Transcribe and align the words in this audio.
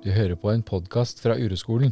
Du 0.00 0.08
hører 0.08 0.32
på 0.40 0.48
en 0.48 0.62
podkast 0.64 1.18
fra 1.20 1.34
Ureskolen. 1.36 1.90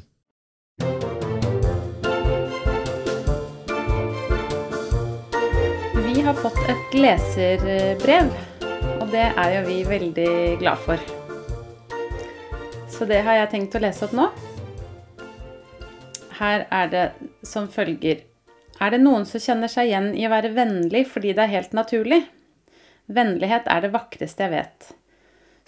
Vi 6.07 6.23
har 6.25 6.39
fått 6.41 6.63
et 6.73 6.97
leserbrev, 6.97 8.31
og 8.95 9.05
det 9.13 9.27
er 9.29 9.53
jo 9.59 9.61
vi 9.67 9.77
veldig 9.91 10.33
glad 10.63 10.81
for. 10.87 11.05
Så 12.89 13.05
det 13.11 13.21
har 13.29 13.43
jeg 13.43 13.53
tenkt 13.53 13.77
å 13.77 13.85
lese 13.85 14.09
opp 14.09 14.17
nå. 14.17 14.31
Her 16.41 16.65
er 16.73 16.93
det 16.95 17.07
som 17.45 17.69
følger. 17.69 18.25
Er 18.81 18.97
det 18.97 19.03
noen 19.05 19.29
som 19.29 19.43
kjenner 19.43 19.69
seg 19.69 19.91
igjen 19.91 20.15
i 20.17 20.25
å 20.25 20.33
være 20.33 20.55
vennlig 20.57 21.05
fordi 21.13 21.37
det 21.37 21.45
er 21.45 21.59
helt 21.59 21.77
naturlig? 21.77 22.23
Vennlighet 23.05 23.69
er 23.69 23.85
det 23.85 23.93
vakreste 23.93 24.49
jeg 24.49 24.57
vet. 24.57 24.95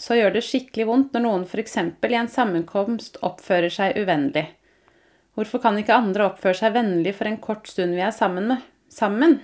Så 0.00 0.16
gjør 0.16 0.32
det 0.32 0.44
skikkelig 0.46 0.86
vondt 0.88 1.12
når 1.12 1.24
noen 1.26 1.44
f.eks. 1.44 1.76
i 1.76 2.16
en 2.16 2.30
sammenkomst 2.32 3.20
oppfører 3.26 3.72
seg 3.72 3.98
uvennlig. 4.00 4.46
Hvorfor 5.36 5.60
kan 5.62 5.76
ikke 5.78 5.96
andre 5.96 6.30
oppføre 6.30 6.56
seg 6.56 6.72
vennlig 6.74 7.12
for 7.18 7.28
en 7.28 7.40
kort 7.42 7.68
stund 7.68 7.94
vi 7.96 8.04
er 8.04 8.14
sammen 8.16 8.48
med? 8.48 8.64
Sammen? 8.90 9.38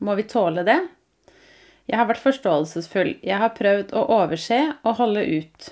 Må 0.00 0.16
vi 0.16 0.24
tåle 0.28 0.64
det? 0.66 0.78
Jeg 1.90 1.98
har 1.98 2.08
vært 2.08 2.22
forståelsesfull. 2.22 3.12
Jeg 3.26 3.38
har 3.42 3.52
prøvd 3.56 3.92
å 3.96 4.06
overse 4.16 4.60
og 4.80 4.96
holde 5.00 5.24
ut. 5.26 5.70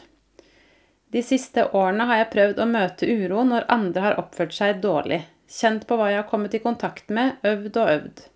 De 1.14 1.22
siste 1.24 1.64
årene 1.72 2.05
har 2.10 2.22
jeg 2.22 2.33
prøvd 2.34 2.60
å 2.60 2.69
møte 2.69 3.08
uro 3.08 3.45
når 3.48 3.69
andre 3.72 4.05
har 4.05 4.19
oppført 4.20 4.52
seg 4.56 4.83
dårlig. 4.84 5.22
Kjent 5.48 5.86
på 5.88 5.97
hva 5.97 6.10
jeg 6.12 6.20
har 6.20 6.28
kommet 6.28 6.56
i 6.58 6.60
kontakt 6.60 7.08
med, 7.08 7.38
øvd 7.48 7.78
og 7.80 7.92
øvd. 7.95 8.27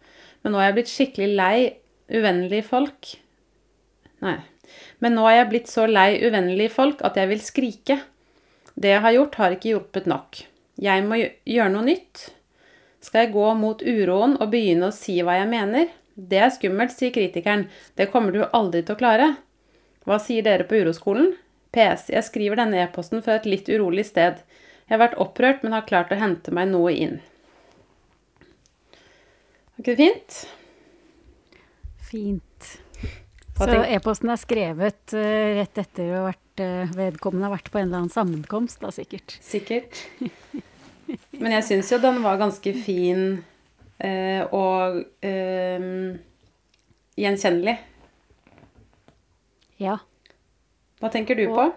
Men 0.43 0.55
nå 0.55 0.61
er 0.61 0.71
jeg 0.71 0.79
blitt 0.79 0.93
skikkelig 0.95 1.29
lei 1.37 1.57
uvennlige 2.13 2.65
folk. 2.71 3.13
Nei. 4.25 4.39
Men 5.03 5.17
nå 5.19 5.27
er 5.29 5.41
jeg 5.41 5.51
blitt 5.51 5.73
så 5.73 5.89
lei 5.91 6.21
uvennlige 6.23 6.73
folk 6.73 7.03
at 7.07 7.19
jeg 7.19 7.31
vil 7.33 7.43
skrike. 7.43 7.99
Det 8.75 8.95
jeg 8.95 9.05
har 9.05 9.17
gjort, 9.17 9.39
har 9.41 9.57
ikke 9.57 9.73
hjulpet 9.73 10.07
nok. 10.11 10.45
Jeg 10.83 11.05
må 11.07 11.19
gjøre 11.21 11.73
noe 11.75 11.87
nytt. 11.87 12.29
Skal 13.03 13.27
jeg 13.27 13.35
gå 13.35 13.49
mot 13.59 13.83
uroen 13.83 14.37
og 14.39 14.53
begynne 14.53 14.89
å 14.89 14.95
si 14.95 15.19
hva 15.27 15.37
jeg 15.41 15.51
mener? 15.51 15.91
Det 16.15 16.39
er 16.39 16.53
skummelt, 16.55 16.95
sier 16.95 17.13
kritikeren. 17.15 17.67
Det 17.99 18.11
kommer 18.13 18.35
du 18.35 18.45
aldri 18.45 18.85
til 18.85 18.95
å 18.95 19.01
klare. 19.01 19.29
Hva 20.07 20.19
sier 20.23 20.45
dere 20.47 20.67
på 20.69 20.79
uroskolen? 20.81 21.33
PS. 21.73 22.11
Jeg 22.13 22.27
skriver 22.27 22.61
denne 22.61 22.83
e-posten 22.83 23.23
fra 23.25 23.39
et 23.39 23.49
litt 23.49 23.69
urolig 23.73 24.05
sted. 24.07 24.43
Jeg 24.87 24.95
har 24.97 25.03
vært 25.07 25.21
opprørt, 25.23 25.63
men 25.65 25.75
har 25.75 25.87
klart 25.89 26.13
å 26.13 26.21
hente 26.21 26.53
meg 26.55 26.69
noe 26.73 26.93
inn. 26.93 27.21
Var 29.73 29.85
ikke 29.85 29.95
det 29.97 30.01
fint? 30.03 30.41
Fint. 32.13 32.52
Så 33.59 33.69
e-posten 33.85 34.33
er 34.33 34.41
skrevet 34.41 35.15
uh, 35.15 35.49
rett 35.59 35.79
etter 35.83 36.09
å 36.17 36.23
vært 36.27 36.63
uh, 36.65 36.95
vedkommende 36.97 37.47
har 37.47 37.55
vært 37.55 37.71
på 37.73 37.79
en 37.81 37.87
eller 37.89 38.01
annen 38.03 38.13
sammenkomst, 38.15 38.81
da 38.83 38.91
sikkert. 38.95 39.37
Sikkert. 39.45 40.01
Men 41.37 41.55
jeg 41.59 41.67
syns 41.69 41.93
jo 41.93 41.99
den 42.03 42.23
var 42.25 42.41
ganske 42.41 42.73
fin 42.83 43.25
uh, 44.03 44.43
og 44.57 45.03
gjenkjennelig. 47.21 47.77
Ja. 49.83 49.99
Hva 51.03 51.11
tenker 51.13 51.37
du 51.39 51.45
Og- 51.51 51.57
på? 51.59 51.69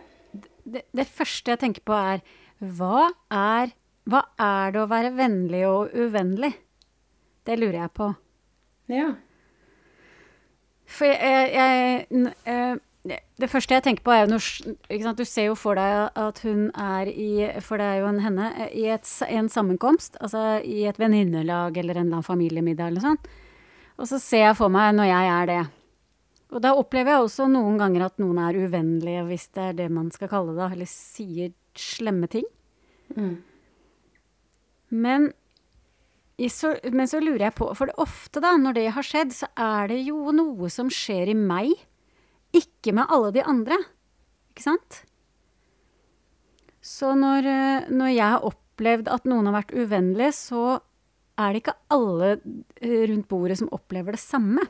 Det, 0.65 0.81
det 0.97 1.05
første 1.05 1.53
jeg 1.53 1.61
tenker 1.61 1.83
på 1.85 1.93
er 1.93 2.23
hva 2.57 3.11
er 3.29 3.75
hva 4.05 4.21
er 4.41 4.71
det 4.73 4.81
å 4.83 4.89
være 4.89 5.11
vennlig 5.17 5.63
og 5.65 5.93
uvennlig? 5.97 6.51
Det 7.45 7.55
lurer 7.57 7.79
jeg 7.83 7.91
på. 7.97 8.07
Ja. 8.93 9.07
For 10.85 11.09
jeg, 11.09 11.53
jeg 11.55 12.33
eh, 12.45 13.15
Det 13.41 13.49
første 13.49 13.73
jeg 13.73 13.85
tenker 13.85 14.05
på, 14.05 14.13
er 14.13 14.25
jo 14.25 14.35
når? 14.35 15.15
Du 15.17 15.23
ser 15.25 15.49
jo 15.49 15.55
for 15.57 15.77
deg 15.77 16.11
at 16.17 16.41
hun 16.45 16.67
er 16.71 17.09
i 17.09 17.47
For 17.65 17.81
det 17.81 17.87
er 17.87 18.03
jo 18.03 18.11
en 18.11 18.21
henne 18.23 18.51
eh, 18.65 18.75
i 18.83 18.85
et, 18.93 19.07
en 19.29 19.49
sammenkomst, 19.49 20.19
altså 20.21 20.59
i 20.61 20.85
et 20.89 20.99
venninnelag 21.01 21.77
eller 21.77 21.97
en 21.97 22.07
eller 22.07 22.19
annen 22.19 22.27
familiemiddag 22.27 22.93
eller 22.93 23.05
sånn. 23.05 23.19
Og 23.95 24.09
så 24.09 24.19
ser 24.19 24.49
jeg 24.49 24.59
for 24.59 24.73
meg 24.73 24.93
når 24.97 25.11
jeg 25.11 25.33
er 25.33 25.51
det. 25.51 25.63
Og 26.55 26.61
da 26.63 26.75
opplever 26.77 27.15
jeg 27.15 27.25
også 27.25 27.47
noen 27.51 27.79
ganger 27.79 28.05
at 28.05 28.21
noen 28.21 28.37
er 28.43 28.57
uvennlige, 28.59 29.23
hvis 29.27 29.47
det 29.55 29.63
er 29.63 29.77
det 29.79 29.87
man 29.91 30.11
skal 30.13 30.29
kalle 30.31 30.53
det, 30.55 30.67
eller 30.75 30.89
sier 30.89 31.53
slemme 31.75 32.29
ting. 32.31 32.45
Mm. 33.15 33.35
Men, 34.95 35.31
så, 36.51 36.73
men 36.91 37.07
så 37.07 37.21
lurer 37.23 37.47
jeg 37.47 37.55
på, 37.55 37.69
for 37.77 37.87
det 37.87 37.95
ofte 38.01 38.41
da, 38.43 38.55
når 38.59 38.75
det 38.75 38.85
har 38.97 39.07
skjedd, 39.07 39.31
så 39.31 39.47
er 39.55 39.91
det 39.93 40.01
jo 40.03 40.33
noe 40.35 40.67
som 40.73 40.89
skjer 40.91 41.31
i 41.31 41.37
meg, 41.37 41.71
ikke 42.55 42.91
med 42.95 43.11
alle 43.11 43.31
de 43.35 43.43
andre. 43.47 43.77
Ikke 44.51 44.65
sant? 44.65 45.03
Så 46.85 47.13
når, 47.17 47.47
eh, 47.49 47.87
når 47.89 48.11
jeg 48.13 48.33
har 48.35 48.45
opplevd 48.45 49.09
at 49.11 49.29
noen 49.29 49.47
har 49.49 49.61
vært 49.61 49.73
uvennlig, 49.75 50.33
så 50.37 50.79
er 51.39 51.53
det 51.53 51.63
ikke 51.63 51.77
alle 51.95 52.33
eh, 52.35 53.05
rundt 53.09 53.29
bordet 53.31 53.59
som 53.61 53.71
opplever 53.75 54.15
det 54.15 54.23
samme. 54.23 54.67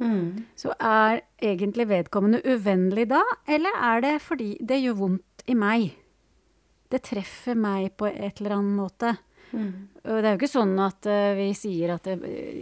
Mm. 0.00 0.46
Så 0.58 0.74
er 0.76 1.22
egentlig 1.42 1.88
vedkommende 1.90 2.42
uvennlig 2.46 3.08
da, 3.10 3.22
eller 3.50 3.74
er 3.78 4.04
det 4.04 4.14
fordi 4.26 4.52
det 4.60 4.82
gjør 4.82 5.00
vondt 5.04 5.44
i 5.50 5.56
meg? 5.58 5.90
Det 6.90 7.02
treffer 7.06 7.58
meg 7.58 7.92
på 7.98 8.08
et 8.10 8.40
eller 8.40 8.58
annet 8.58 8.78
måte. 8.78 9.16
Mm. 9.50 9.88
Og 10.04 10.20
det 10.20 10.28
er 10.28 10.34
jo 10.34 10.38
ikke 10.38 10.50
sånn 10.50 10.76
at 10.82 11.06
uh, 11.10 11.32
vi 11.38 11.50
sier 11.58 11.94
at 11.96 12.06
det, 12.06 12.16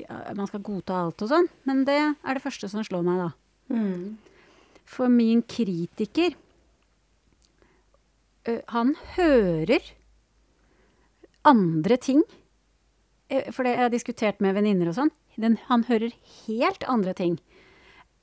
uh, 0.09 0.31
man 0.37 0.49
skal 0.49 0.65
godta 0.65 1.03
alt 1.03 1.25
og 1.25 1.31
sånn, 1.31 1.49
men 1.69 1.85
det 1.89 1.99
er 2.01 2.39
det 2.39 2.45
første 2.45 2.71
som 2.71 2.85
slår 2.87 3.05
meg 3.07 3.21
da. 3.23 3.29
Mm. 3.75 4.17
For 4.89 5.13
min 5.13 5.43
kritiker, 5.45 6.37
uh, 8.49 8.63
han 8.73 8.95
hører 9.17 9.93
andre 11.49 11.97
ting. 12.01 12.25
For 13.29 13.65
det 13.65 13.75
jeg 13.75 13.85
har 13.85 13.93
diskutert 13.93 14.41
med 14.45 14.57
venninner 14.57 14.89
og 14.91 14.97
sånn. 14.97 15.11
Den, 15.41 15.59
han 15.69 15.85
hører 15.89 16.15
helt 16.47 16.85
andre 16.89 17.13
ting. 17.17 17.37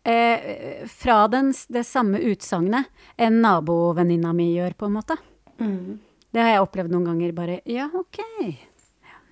Fra 0.06 1.16
den, 1.34 1.52
det 1.74 1.82
samme 1.88 2.20
utsagnet 2.26 2.90
enn 3.18 3.40
nabovenninna 3.42 4.34
mi 4.38 4.52
gjør, 4.52 4.76
på 4.78 4.90
en 4.90 4.96
måte. 4.98 5.18
Mm. 5.62 5.98
Det 6.36 6.44
har 6.44 6.52
jeg 6.52 6.64
opplevd 6.66 6.92
noen 6.92 7.06
ganger. 7.08 7.32
Bare 7.36 7.62
ja, 7.64 7.86
ok. 7.96 8.20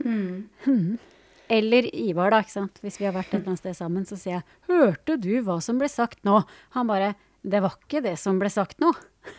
Mm. 0.04 0.94
Eller 1.52 1.88
Ivar, 1.92 2.32
da. 2.32 2.40
ikke 2.40 2.56
sant? 2.56 2.80
Hvis 2.80 2.96
vi 3.02 3.10
har 3.10 3.16
vært 3.16 3.34
et 3.34 3.42
eller 3.42 3.52
annet 3.52 3.60
sted 3.60 3.76
sammen, 3.76 4.06
så 4.08 4.16
sier 4.16 4.38
jeg 4.38 4.44
'Hørte 4.70 5.18
du 5.20 5.34
hva 5.44 5.60
som 5.62 5.82
ble 5.82 5.90
sagt 5.92 6.24
nå?' 6.24 6.46
Han 6.78 6.88
bare 6.88 7.16
'Det 7.44 7.60
var 7.62 7.76
ikke 7.76 8.02
det 8.04 8.18
som 8.18 8.40
ble 8.40 8.50
sagt 8.50 8.80
nå'. 8.80 8.94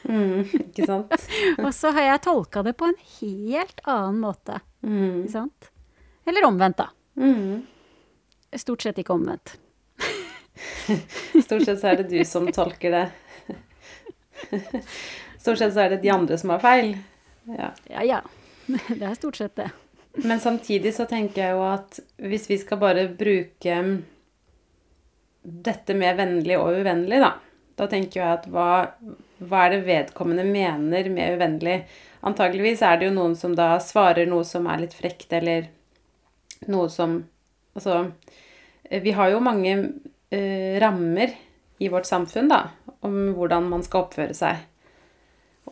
Mm. 0.04 0.44
Ikke 0.44 0.86
sant? 0.86 1.12
Og 1.64 1.72
så 1.72 1.90
har 1.96 2.02
jeg 2.02 2.22
tolka 2.28 2.62
det 2.62 2.76
på 2.76 2.84
en 2.84 3.00
helt 3.20 3.80
annen 3.86 4.20
måte. 4.20 4.60
Mm. 4.84 5.24
Ikke 5.24 5.32
sant? 5.32 5.70
Eller 6.26 6.44
omvendt, 6.44 6.76
da. 6.76 6.90
Mm. 7.16 7.64
Stort 8.54 8.82
sett 8.82 8.98
ikke 8.98 9.16
omvendt. 9.16 9.56
Stort 11.40 11.64
sett 11.64 11.80
så 11.80 11.88
er 11.88 12.02
det 12.02 12.10
du 12.12 12.20
som 12.24 12.46
tolker 12.52 12.92
det. 12.92 13.08
Stort 15.40 15.58
sett 15.58 15.72
så 15.72 15.80
er 15.80 15.96
det 15.96 16.02
de 16.04 16.12
andre 16.12 16.36
som 16.38 16.52
har 16.52 16.60
feil. 16.60 16.96
Ja. 17.44 17.72
Ja 17.90 18.04
ja. 18.04 18.20
Det 18.88 19.02
er 19.02 19.14
stort 19.14 19.36
sett 19.36 19.56
det. 19.56 19.70
Men 20.24 20.40
samtidig 20.40 20.94
så 20.94 21.04
tenker 21.10 21.42
jeg 21.42 21.56
jo 21.56 21.64
at 21.66 21.98
hvis 22.22 22.46
vi 22.50 22.58
skal 22.62 22.78
bare 22.80 23.08
bruke 23.10 23.78
dette 25.44 25.96
med 25.98 26.16
vennlig 26.16 26.56
og 26.56 26.78
uvennlig, 26.80 27.18
da, 27.20 27.32
da 27.76 27.88
tenker 27.90 28.20
jeg 28.20 28.38
at 28.38 28.46
hva, 28.48 28.68
hva 29.42 29.64
er 29.66 29.74
det 29.74 29.84
vedkommende 29.88 30.46
mener 30.46 31.10
med 31.12 31.36
uvennlig? 31.36 31.80
Antageligvis 32.24 32.84
er 32.86 33.00
det 33.00 33.10
jo 33.10 33.16
noen 33.18 33.34
som 33.36 33.56
da 33.58 33.74
svarer 33.82 34.30
noe 34.30 34.46
som 34.48 34.68
er 34.70 34.84
litt 34.86 34.94
frekt, 34.96 35.32
eller 35.36 35.68
noe 36.70 36.90
som 36.92 37.22
Altså, 37.74 38.04
vi 39.02 39.10
har 39.18 39.32
jo 39.32 39.40
mange 39.42 39.72
eh, 40.30 40.76
rammer 40.78 41.32
i 41.82 41.88
vårt 41.90 42.06
samfunn, 42.06 42.46
da, 42.46 42.68
om 43.02 43.32
hvordan 43.34 43.66
man 43.66 43.82
skal 43.82 44.04
oppføre 44.04 44.36
seg. 44.38 44.60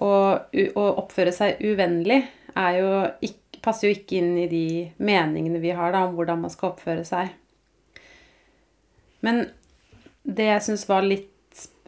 Og 0.01 0.57
å 0.79 0.85
oppføre 1.03 1.33
seg 1.35 1.61
uvennlig 1.61 2.23
er 2.57 2.79
jo 2.79 2.93
ikke, 3.25 3.61
passer 3.63 3.89
jo 3.89 3.97
ikke 3.97 4.19
inn 4.19 4.33
i 4.43 4.49
de 4.51 4.67
meningene 4.99 5.61
vi 5.63 5.75
har 5.77 5.93
da, 5.95 6.07
om 6.07 6.17
hvordan 6.17 6.41
man 6.43 6.53
skal 6.53 6.73
oppføre 6.73 7.05
seg. 7.07 7.31
Men 9.23 9.45
det 10.27 10.49
jeg 10.49 10.65
syns 10.67 10.87
var 10.91 11.05
litt 11.07 11.29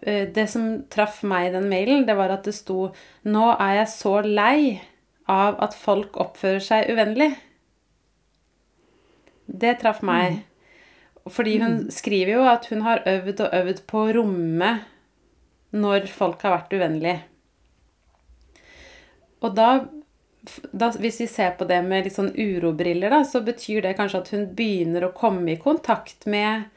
eh, 0.02 0.26
Det 0.30 0.46
som 0.50 0.84
traff 0.90 1.22
meg 1.26 1.48
i 1.48 1.54
den 1.56 1.68
mailen, 1.70 2.06
det 2.06 2.16
var 2.18 2.30
at 2.34 2.46
det 2.46 2.54
sto 2.54 2.92
Nå 3.26 3.48
er 3.56 3.80
jeg 3.80 3.90
så 3.94 4.20
lei 4.26 4.58
av 5.30 5.58
at 5.64 5.74
folk 5.74 6.18
oppfører 6.20 6.60
seg 6.60 6.90
uvennlig. 6.92 7.30
Det 9.46 9.78
traff 9.80 10.02
meg. 10.04 10.42
Fordi 11.24 11.54
hun 11.62 11.78
skriver 11.94 12.34
jo 12.34 12.42
at 12.48 12.66
hun 12.68 12.82
har 12.84 13.00
øvd 13.08 13.40
og 13.46 13.54
øvd 13.56 13.80
på 13.88 14.02
å 14.02 14.10
romme 14.18 14.72
når 15.72 16.10
folk 16.12 16.44
har 16.44 16.58
vært 16.58 16.76
uvennlige. 16.76 17.22
Og 19.44 19.56
da, 19.56 19.68
da, 20.72 20.90
hvis 21.00 21.20
vi 21.20 21.28
ser 21.28 21.56
på 21.58 21.66
det 21.68 21.80
med 21.84 22.06
litt 22.06 22.16
sånn 22.16 22.32
urobriller, 22.32 23.12
da, 23.12 23.24
så 23.28 23.42
betyr 23.44 23.84
det 23.84 23.96
kanskje 23.98 24.22
at 24.22 24.30
hun 24.32 24.46
begynner 24.56 25.08
å 25.08 25.14
komme 25.16 25.52
i 25.52 25.60
kontakt 25.60 26.24
med 26.30 26.70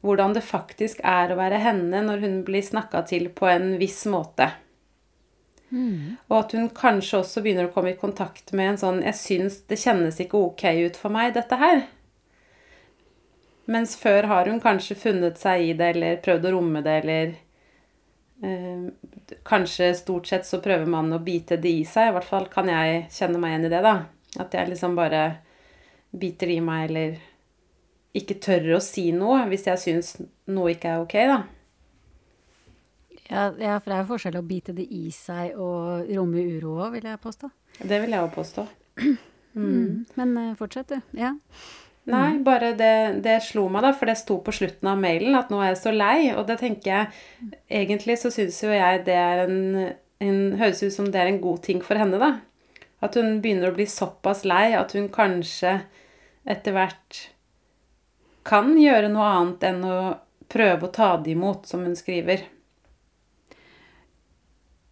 hvordan 0.00 0.34
det 0.34 0.42
faktisk 0.46 1.02
er 1.04 1.30
å 1.30 1.38
være 1.38 1.60
henne 1.60 2.00
når 2.06 2.24
hun 2.24 2.36
blir 2.46 2.64
snakka 2.64 3.04
til 3.10 3.28
på 3.36 3.46
en 3.50 3.74
viss 3.80 4.02
måte. 4.10 4.48
Og 6.26 6.36
at 6.40 6.54
hun 6.56 6.70
kanskje 6.74 7.20
også 7.20 7.42
begynner 7.44 7.68
å 7.68 7.74
komme 7.74 7.92
i 7.92 7.98
kontakt 8.00 8.50
med 8.58 8.72
en 8.72 8.80
sånn 8.80 9.02
Jeg 9.06 9.14
syns 9.14 9.60
det 9.70 9.78
kjennes 9.78 10.18
ikke 10.18 10.40
ok 10.40 10.64
ut 10.88 10.96
for 10.98 11.14
meg, 11.14 11.34
dette 11.36 11.58
her. 11.60 11.84
Mens 13.70 13.94
før 14.00 14.26
har 14.26 14.50
hun 14.50 14.58
kanskje 14.62 14.98
funnet 14.98 15.38
seg 15.38 15.68
i 15.68 15.76
det, 15.78 15.92
eller 15.94 16.18
prøvd 16.24 16.48
å 16.48 16.54
romme 16.56 16.82
det, 16.82 16.96
eller 17.04 17.36
Kanskje 19.44 19.90
stort 19.98 20.30
sett 20.30 20.46
så 20.48 20.62
prøver 20.64 20.88
man 20.88 21.12
å 21.12 21.20
bite 21.22 21.58
det 21.60 21.72
i 21.82 21.84
seg. 21.84 22.10
I 22.10 22.16
hvert 22.16 22.28
fall 22.28 22.48
kan 22.52 22.70
jeg 22.72 23.06
kjenne 23.12 23.40
meg 23.40 23.54
igjen 23.54 23.68
i 23.68 23.72
det, 23.74 23.82
da. 23.84 23.94
At 24.40 24.54
jeg 24.56 24.70
liksom 24.70 24.96
bare 24.96 25.24
biter 26.10 26.50
i 26.50 26.60
meg, 26.64 26.88
eller 26.88 27.18
ikke 28.16 28.40
tør 28.42 28.76
å 28.78 28.82
si 28.82 29.10
noe 29.14 29.44
hvis 29.50 29.68
jeg 29.68 29.82
syns 29.82 30.14
noe 30.50 30.74
ikke 30.74 30.94
er 30.94 31.04
ok, 31.04 31.16
da. 31.30 31.40
Ja, 33.30 33.44
ja, 33.62 33.76
for 33.78 33.92
det 33.92 33.96
er 33.96 34.00
jo 34.02 34.08
forskjell 34.08 34.40
å 34.40 34.46
bite 34.46 34.72
det 34.74 34.88
i 34.90 35.04
seg 35.14 35.54
og 35.54 36.08
romme 36.10 36.42
uro 36.56 36.80
òg, 36.80 36.96
vil 36.96 37.06
jeg 37.06 37.20
påstå. 37.22 37.50
Det 37.78 38.00
vil 38.02 38.16
jeg 38.16 38.26
òg 38.26 38.32
påstå. 38.38 38.68
Mm. 39.50 40.04
Men 40.14 40.36
eh, 40.38 40.52
fortsett, 40.54 40.92
du. 40.92 41.16
Ja. 41.18 41.32
Nei, 42.10 42.38
bare 42.44 42.72
det, 42.78 43.22
det 43.24 43.38
slo 43.46 43.68
meg, 43.72 43.84
da, 43.86 43.92
for 43.96 44.10
det 44.10 44.18
sto 44.18 44.38
på 44.44 44.54
slutten 44.54 44.88
av 44.90 45.00
mailen 45.00 45.36
at 45.38 45.50
nå 45.52 45.60
er 45.62 45.72
jeg 45.72 45.80
så 45.82 45.94
lei. 45.94 46.30
Og 46.34 46.44
det 46.48 46.60
tenker 46.62 46.92
jeg 46.92 47.56
Egentlig 47.80 48.18
så 48.20 48.32
syns 48.34 48.60
jo 48.64 48.70
jeg 48.74 49.04
det 49.06 49.16
er 49.16 49.44
en, 49.46 49.58
en 50.22 50.40
Høres 50.60 50.82
ut 50.82 50.94
som 50.94 51.10
det 51.10 51.22
er 51.22 51.30
en 51.30 51.42
god 51.42 51.62
ting 51.66 51.82
for 51.84 52.00
henne, 52.00 52.20
da. 52.20 52.32
At 53.00 53.16
hun 53.16 53.38
begynner 53.40 53.70
å 53.70 53.76
bli 53.76 53.86
såpass 53.88 54.44
lei 54.48 54.72
at 54.76 54.92
hun 54.96 55.08
kanskje 55.12 55.78
etter 56.50 56.74
hvert 56.74 57.20
kan 58.46 58.72
gjøre 58.80 59.10
noe 59.12 59.28
annet 59.28 59.66
enn 59.68 59.84
å 59.84 59.98
prøve 60.50 60.88
å 60.88 60.92
ta 60.92 61.12
det 61.20 61.34
imot, 61.34 61.68
som 61.68 61.84
hun 61.86 61.96
skriver. 61.96 62.42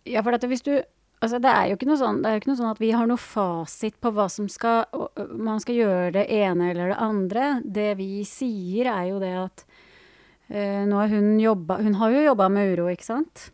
Ja, 0.09 0.23
for 0.23 0.33
dette, 0.33 0.49
hvis 0.49 0.65
du 0.65 0.77
Altså, 1.19 1.41
det 1.43 1.51
er 1.51 1.67
jo 1.67 1.77
ikke 1.79 1.89
noe 1.89 1.99
sånn, 1.99 2.21
ikke 2.23 2.53
noe 2.53 2.59
sånn 2.61 2.71
at 2.71 2.81
vi 2.83 2.93
har 2.95 3.09
noe 3.11 3.19
fasit 3.19 3.97
på 3.99 4.13
hva 4.15 4.29
som 4.31 4.47
skal 4.51 4.87
Man 5.35 5.59
skal 5.59 5.75
gjøre 5.81 6.13
det 6.15 6.27
ene 6.31 6.71
eller 6.71 6.93
det 6.93 6.99
andre. 7.03 7.49
Det 7.65 7.89
vi 7.99 8.23
sier, 8.29 8.87
er 8.93 9.09
jo 9.11 9.19
det 9.23 9.33
at 9.41 9.65
uh, 9.67 10.85
nå 10.87 11.01
har 11.01 11.11
hun 11.11 11.35
jobba 11.43 11.81
Hun 11.83 11.99
har 11.99 12.15
jo 12.15 12.23
jobba 12.29 12.49
med 12.55 12.71
uro, 12.77 12.87
ikke 12.93 13.09
sant? 13.09 13.49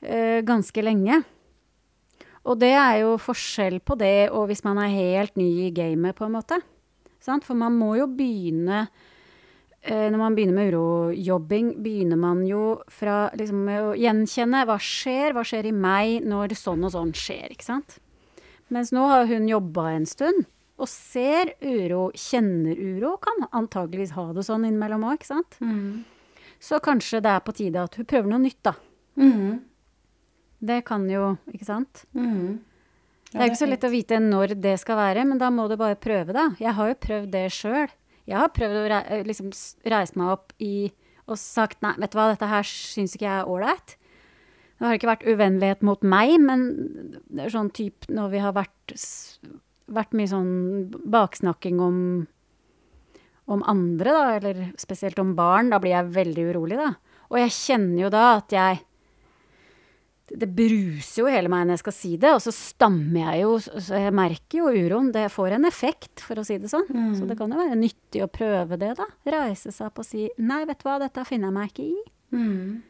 Uh, 0.00 0.40
ganske 0.48 0.86
lenge. 0.86 1.20
Og 2.48 2.56
det 2.62 2.72
er 2.72 3.02
jo 3.02 3.18
forskjell 3.20 3.82
på 3.84 3.98
det 4.00 4.30
og 4.32 4.48
hvis 4.48 4.64
man 4.64 4.80
er 4.80 4.94
helt 4.94 5.36
ny 5.36 5.50
i 5.66 5.72
gamet, 5.76 6.16
på 6.16 6.24
en 6.24 6.38
måte. 6.38 6.62
Sant? 7.20 7.44
For 7.44 7.58
man 7.58 7.76
må 7.76 7.92
jo 8.00 8.08
begynne 8.08 8.86
når 9.88 10.18
man 10.20 10.34
begynner 10.36 10.58
med 10.58 10.74
urojobbing, 10.74 11.70
begynner 11.80 12.18
man 12.20 12.42
jo 12.44 12.82
fra 12.92 13.30
liksom, 13.32 13.62
med 13.64 13.80
å 13.80 13.94
gjenkjenne 13.96 14.66
hva 14.68 14.76
skjer, 14.76 15.32
hva 15.32 15.44
skjer 15.46 15.70
i 15.70 15.72
meg 15.72 16.26
når 16.28 16.52
sånn 16.58 16.84
og 16.84 16.92
sånn 16.92 17.14
skjer, 17.16 17.54
ikke 17.54 17.64
sant. 17.64 17.96
Mens 18.70 18.92
nå 18.92 19.06
har 19.08 19.24
hun 19.30 19.48
jobba 19.48 19.88
en 19.94 20.06
stund 20.06 20.44
og 20.80 20.88
ser 20.88 21.54
uro, 21.60 22.08
kjenner 22.16 22.78
uro, 22.78 23.16
kan 23.20 23.44
antageligvis 23.56 24.14
ha 24.16 24.30
det 24.36 24.44
sånn 24.46 24.64
innimellom 24.68 25.04
òg, 25.08 25.18
ikke 25.18 25.28
sant. 25.28 25.58
Mm. 25.60 26.04
Så 26.60 26.80
kanskje 26.84 27.20
det 27.24 27.34
er 27.34 27.44
på 27.44 27.54
tide 27.56 27.84
at 27.84 27.96
hun 27.98 28.08
prøver 28.08 28.30
noe 28.30 28.40
nytt, 28.40 28.60
da. 28.64 28.74
Mm. 29.20 29.60
Det 30.70 30.80
kan 30.88 31.04
jo, 31.08 31.34
ikke 31.52 31.68
sant. 31.68 32.04
Mm. 32.16 32.60
Det 33.30 33.38
er 33.38 33.48
ikke 33.48 33.60
så 33.60 33.68
lett 33.68 33.86
å 33.86 33.92
vite 33.92 34.18
når 34.22 34.56
det 34.60 34.74
skal 34.82 34.98
være, 34.98 35.24
men 35.28 35.40
da 35.40 35.50
må 35.54 35.68
du 35.70 35.76
bare 35.80 35.98
prøve, 36.00 36.34
da. 36.36 36.48
Jeg 36.60 36.74
har 36.76 36.90
jo 36.90 37.00
prøvd 37.04 37.30
det 37.34 37.46
sjøl. 37.54 37.92
Jeg 38.28 38.38
har 38.38 38.52
prøvd 38.54 38.78
å 38.80 38.88
rei, 38.92 39.20
liksom, 39.28 39.52
reise 39.88 40.18
meg 40.20 40.34
opp 40.34 40.52
i 40.62 40.90
og 41.30 41.38
sagt 41.38 41.78
nei, 41.84 41.94
vet 42.02 42.12
du 42.12 42.18
hva, 42.18 42.30
dette 42.32 42.48
her 42.50 42.66
syns 42.66 43.14
ikke 43.14 43.28
jeg 43.28 43.42
er 43.44 43.50
ålreit. 43.50 43.94
Det 44.80 44.88
har 44.88 44.96
ikke 44.96 45.10
vært 45.10 45.26
uvennlighet 45.28 45.84
mot 45.86 46.02
meg, 46.02 46.34
men 46.42 46.64
det 47.28 47.44
er 47.44 47.52
sånn 47.52 47.70
type 47.76 48.10
når 48.10 48.32
vi 48.32 48.42
har 48.42 48.54
vært, 48.56 48.94
vært 49.92 50.16
mye 50.16 50.30
sånn 50.30 50.52
baksnakking 51.12 51.82
om, 51.84 51.98
om 53.46 53.64
andre, 53.70 54.10
da, 54.16 54.24
eller 54.40 54.62
spesielt 54.80 55.20
om 55.22 55.36
barn, 55.38 55.70
da 55.70 55.78
blir 55.82 55.94
jeg 55.94 56.14
veldig 56.16 56.46
urolig, 56.50 56.80
da. 56.80 56.94
Og 57.30 57.38
jeg 57.38 57.54
kjenner 57.54 58.06
jo 58.06 58.12
da 58.14 58.24
at 58.40 58.56
jeg 58.56 58.80
det 60.30 60.46
bruser 60.54 61.24
jo 61.24 61.30
hele 61.30 61.50
meg 61.50 61.66
når 61.66 61.74
jeg 61.74 61.82
skal 61.82 61.96
si 61.96 62.10
det, 62.20 62.30
og 62.36 62.42
så 62.44 62.52
stammer 62.54 63.32
jeg 63.32 63.42
jo, 63.42 63.54
så 63.60 63.98
jeg 63.98 64.14
merker 64.14 64.60
jo 64.60 64.70
uroen. 64.70 65.10
Det 65.14 65.26
får 65.34 65.56
en 65.56 65.66
effekt, 65.68 66.22
for 66.22 66.38
å 66.38 66.44
si 66.46 66.58
det 66.62 66.70
sånn. 66.70 66.86
Mm. 66.90 67.14
Så 67.18 67.26
det 67.26 67.36
kan 67.38 67.50
jo 67.50 67.58
være 67.58 67.78
nyttig 67.80 68.22
å 68.24 68.30
prøve 68.30 68.78
det, 68.80 68.92
da. 69.00 69.08
Reise 69.34 69.74
seg 69.74 69.88
opp 69.88 70.02
og 70.02 70.06
si 70.06 70.28
'nei, 70.38 70.62
vet 70.68 70.82
du 70.82 70.86
hva, 70.86 71.00
dette 71.02 71.26
finner 71.26 71.50
jeg 71.50 71.56
meg 71.56 71.72
ikke 71.72 71.88
i'. 71.88 72.04
Mm. 72.36 72.82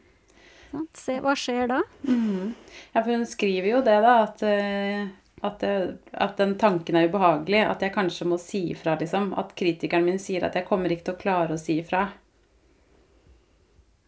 Sånn. 0.71 0.87
Se, 0.95 1.17
hva 1.23 1.33
skjer 1.35 1.67
da? 1.71 1.81
Mm. 2.07 2.53
Ja, 2.93 3.01
for 3.01 3.11
hun 3.11 3.25
skriver 3.27 3.73
jo 3.73 3.81
det, 3.83 3.97
da, 4.05 4.13
at, 4.23 4.43
eh, 4.45 5.09
at, 5.41 5.65
at 6.13 6.37
den 6.39 6.55
tanken 6.61 6.95
er 6.95 7.09
ubehagelig. 7.09 7.65
At 7.67 7.83
jeg 7.83 7.95
kanskje 7.95 8.29
må 8.29 8.39
si 8.39 8.67
ifra, 8.75 8.95
liksom. 9.01 9.33
At 9.39 9.55
kritikeren 9.57 10.05
min 10.07 10.21
sier 10.21 10.45
at 10.47 10.55
jeg 10.55 10.69
kommer 10.69 10.93
ikke 10.93 11.09
til 11.09 11.17
å 11.17 11.23
klare 11.25 11.57
å 11.57 11.61
si 11.61 11.81
ifra. 11.81 12.05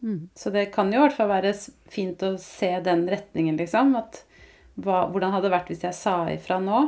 Mm. 0.04 0.30
Så 0.36 0.52
det 0.52 0.66
kan 0.76 0.92
jo 0.92 1.00
i 1.00 1.04
hvert 1.06 1.16
fall 1.16 1.32
være 1.32 1.54
fint 1.92 2.24
å 2.28 2.36
se 2.42 2.72
den 2.84 3.06
retningen, 3.10 3.58
liksom. 3.60 3.96
At 3.96 4.24
hva, 4.76 5.06
hvordan 5.08 5.32
hadde 5.36 5.48
det 5.48 5.56
vært 5.56 5.72
hvis 5.72 5.86
jeg 5.88 5.98
sa 5.98 6.18
ifra 6.34 6.60
nå? 6.64 6.86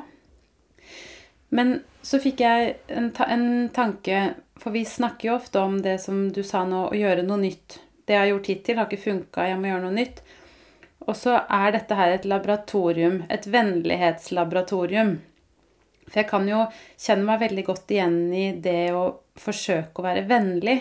Men 1.56 1.78
så 2.04 2.20
fikk 2.20 2.44
jeg 2.44 2.74
en, 2.92 3.12
ta 3.16 3.28
en 3.32 3.70
tanke, 3.74 4.34
for 4.60 4.76
vi 4.76 4.84
snakker 4.86 5.30
jo 5.30 5.38
ofte 5.38 5.62
om 5.62 5.78
det 5.86 5.98
som 6.04 6.28
du 6.36 6.42
sa 6.44 6.66
nå, 6.68 6.90
å 6.90 6.98
gjøre 6.98 7.24
noe 7.26 7.40
nytt. 7.46 7.80
Det 8.06 8.18
jeg 8.18 8.22
har 8.22 8.34
gjort 8.34 8.50
hittil, 8.52 8.80
har 8.80 8.90
ikke 8.90 9.06
funka, 9.06 9.48
jeg 9.50 9.62
må 9.62 9.72
gjøre 9.72 9.86
noe 9.88 9.96
nytt. 9.96 10.20
Og 11.06 11.16
så 11.18 11.38
er 11.40 11.72
dette 11.76 11.96
her 11.98 12.16
et 12.16 12.28
laboratorium, 12.28 13.22
et 13.30 13.48
vennlighetslaboratorium. 13.48 15.16
For 16.06 16.22
jeg 16.22 16.30
kan 16.30 16.50
jo 16.50 16.66
kjenne 17.02 17.26
meg 17.30 17.42
veldig 17.42 17.66
godt 17.66 17.94
igjen 17.94 18.20
i 18.34 18.46
det 18.62 18.94
å 18.94 19.06
forsøke 19.40 20.02
å 20.02 20.06
være 20.06 20.26
vennlig. 20.30 20.80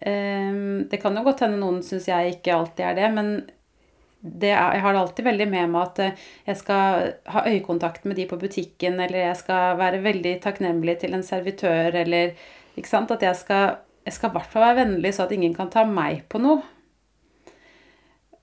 Ehm, 0.00 0.88
Det 0.90 1.00
kan 1.02 1.16
jo 1.16 1.24
godt 1.24 1.44
hende 1.44 1.60
noen 1.60 1.82
syns 1.82 2.08
jeg 2.08 2.36
ikke 2.36 2.56
alltid 2.56 2.84
er 2.84 2.98
det, 2.98 3.12
men 3.14 3.30
det 4.24 4.50
er, 4.54 4.76
jeg 4.76 4.82
har 4.84 4.94
det 4.94 5.00
alltid 5.00 5.26
veldig 5.26 5.46
med 5.52 5.72
meg 5.72 5.80
at 5.82 5.98
eh, 6.00 6.20
jeg 6.46 6.56
skal 6.56 7.08
ha 7.28 7.44
øyekontakt 7.44 8.06
med 8.08 8.16
de 8.16 8.24
på 8.28 8.38
butikken, 8.40 8.96
eller 9.00 9.26
jeg 9.26 9.40
skal 9.42 9.76
være 9.80 10.00
veldig 10.04 10.38
takknemlig 10.44 10.98
til 11.02 11.16
en 11.16 11.24
servitør, 11.26 11.92
eller 12.04 12.32
ikke 12.74 12.88
sant? 12.88 13.12
At 13.12 13.22
jeg 13.22 13.36
skal, 13.36 13.76
i 14.06 14.14
hvert 14.14 14.48
fall 14.52 14.64
være 14.64 14.80
vennlig, 14.80 15.12
så 15.14 15.26
at 15.26 15.34
ingen 15.36 15.54
kan 15.56 15.68
ta 15.72 15.84
meg 15.88 16.24
på 16.32 16.40
noe. 16.40 16.64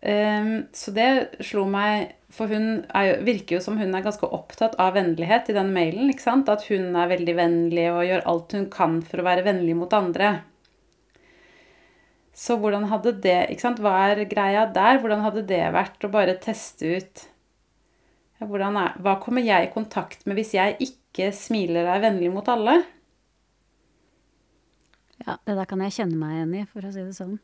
Um, 0.02 0.66
så 0.74 0.90
det 0.96 1.08
slo 1.46 1.68
meg 1.70 2.16
For 2.34 2.50
hun 2.50 2.88
er 2.98 3.20
virker 3.22 3.60
jo 3.60 3.62
som 3.62 3.76
hun 3.78 3.94
er 3.94 4.02
ganske 4.02 4.26
opptatt 4.34 4.74
av 4.82 4.96
vennlighet 4.96 5.52
i 5.52 5.54
den 5.54 5.70
mailen. 5.76 6.10
ikke 6.10 6.26
sant? 6.26 6.50
At 6.50 6.66
hun 6.72 6.96
er 6.98 7.12
veldig 7.12 7.36
vennlig 7.38 7.86
og 7.92 8.08
gjør 8.08 8.26
alt 8.32 8.56
hun 8.58 8.66
kan 8.74 9.02
for 9.06 9.22
å 9.22 9.28
være 9.28 9.46
vennlig 9.46 9.76
mot 9.78 9.94
andre. 9.94 10.40
Så 12.34 12.56
hvordan 12.60 12.88
hadde 12.92 13.14
det 13.24 13.38
ikke 13.52 13.66
sant? 13.66 13.82
Hva 13.84 13.92
er 14.08 14.24
greia 14.30 14.64
der? 14.72 15.02
Hvordan 15.02 15.24
hadde 15.26 15.44
det 15.50 15.62
vært 15.76 16.04
å 16.08 16.12
bare 16.12 16.38
teste 16.42 16.96
ut 16.96 17.26
ja, 18.40 18.48
er, 18.48 18.96
Hva 19.04 19.18
kommer 19.22 19.44
jeg 19.46 19.68
i 19.68 19.74
kontakt 19.74 20.26
med 20.26 20.40
hvis 20.40 20.56
jeg 20.56 20.78
ikke 20.82 21.30
smiler 21.36 21.86
og 21.86 21.96
er 21.98 22.06
vennlig 22.08 22.32
mot 22.34 22.48
alle? 22.50 22.80
Ja, 25.22 25.38
det 25.46 25.58
der 25.60 25.68
kan 25.70 25.84
jeg 25.86 25.96
kjenne 26.00 26.18
meg 26.18 26.38
igjen 26.38 26.54
i, 26.58 26.68
for 26.70 26.88
å 26.88 26.92
si 26.94 27.04
det 27.04 27.16
sånn. 27.18 27.36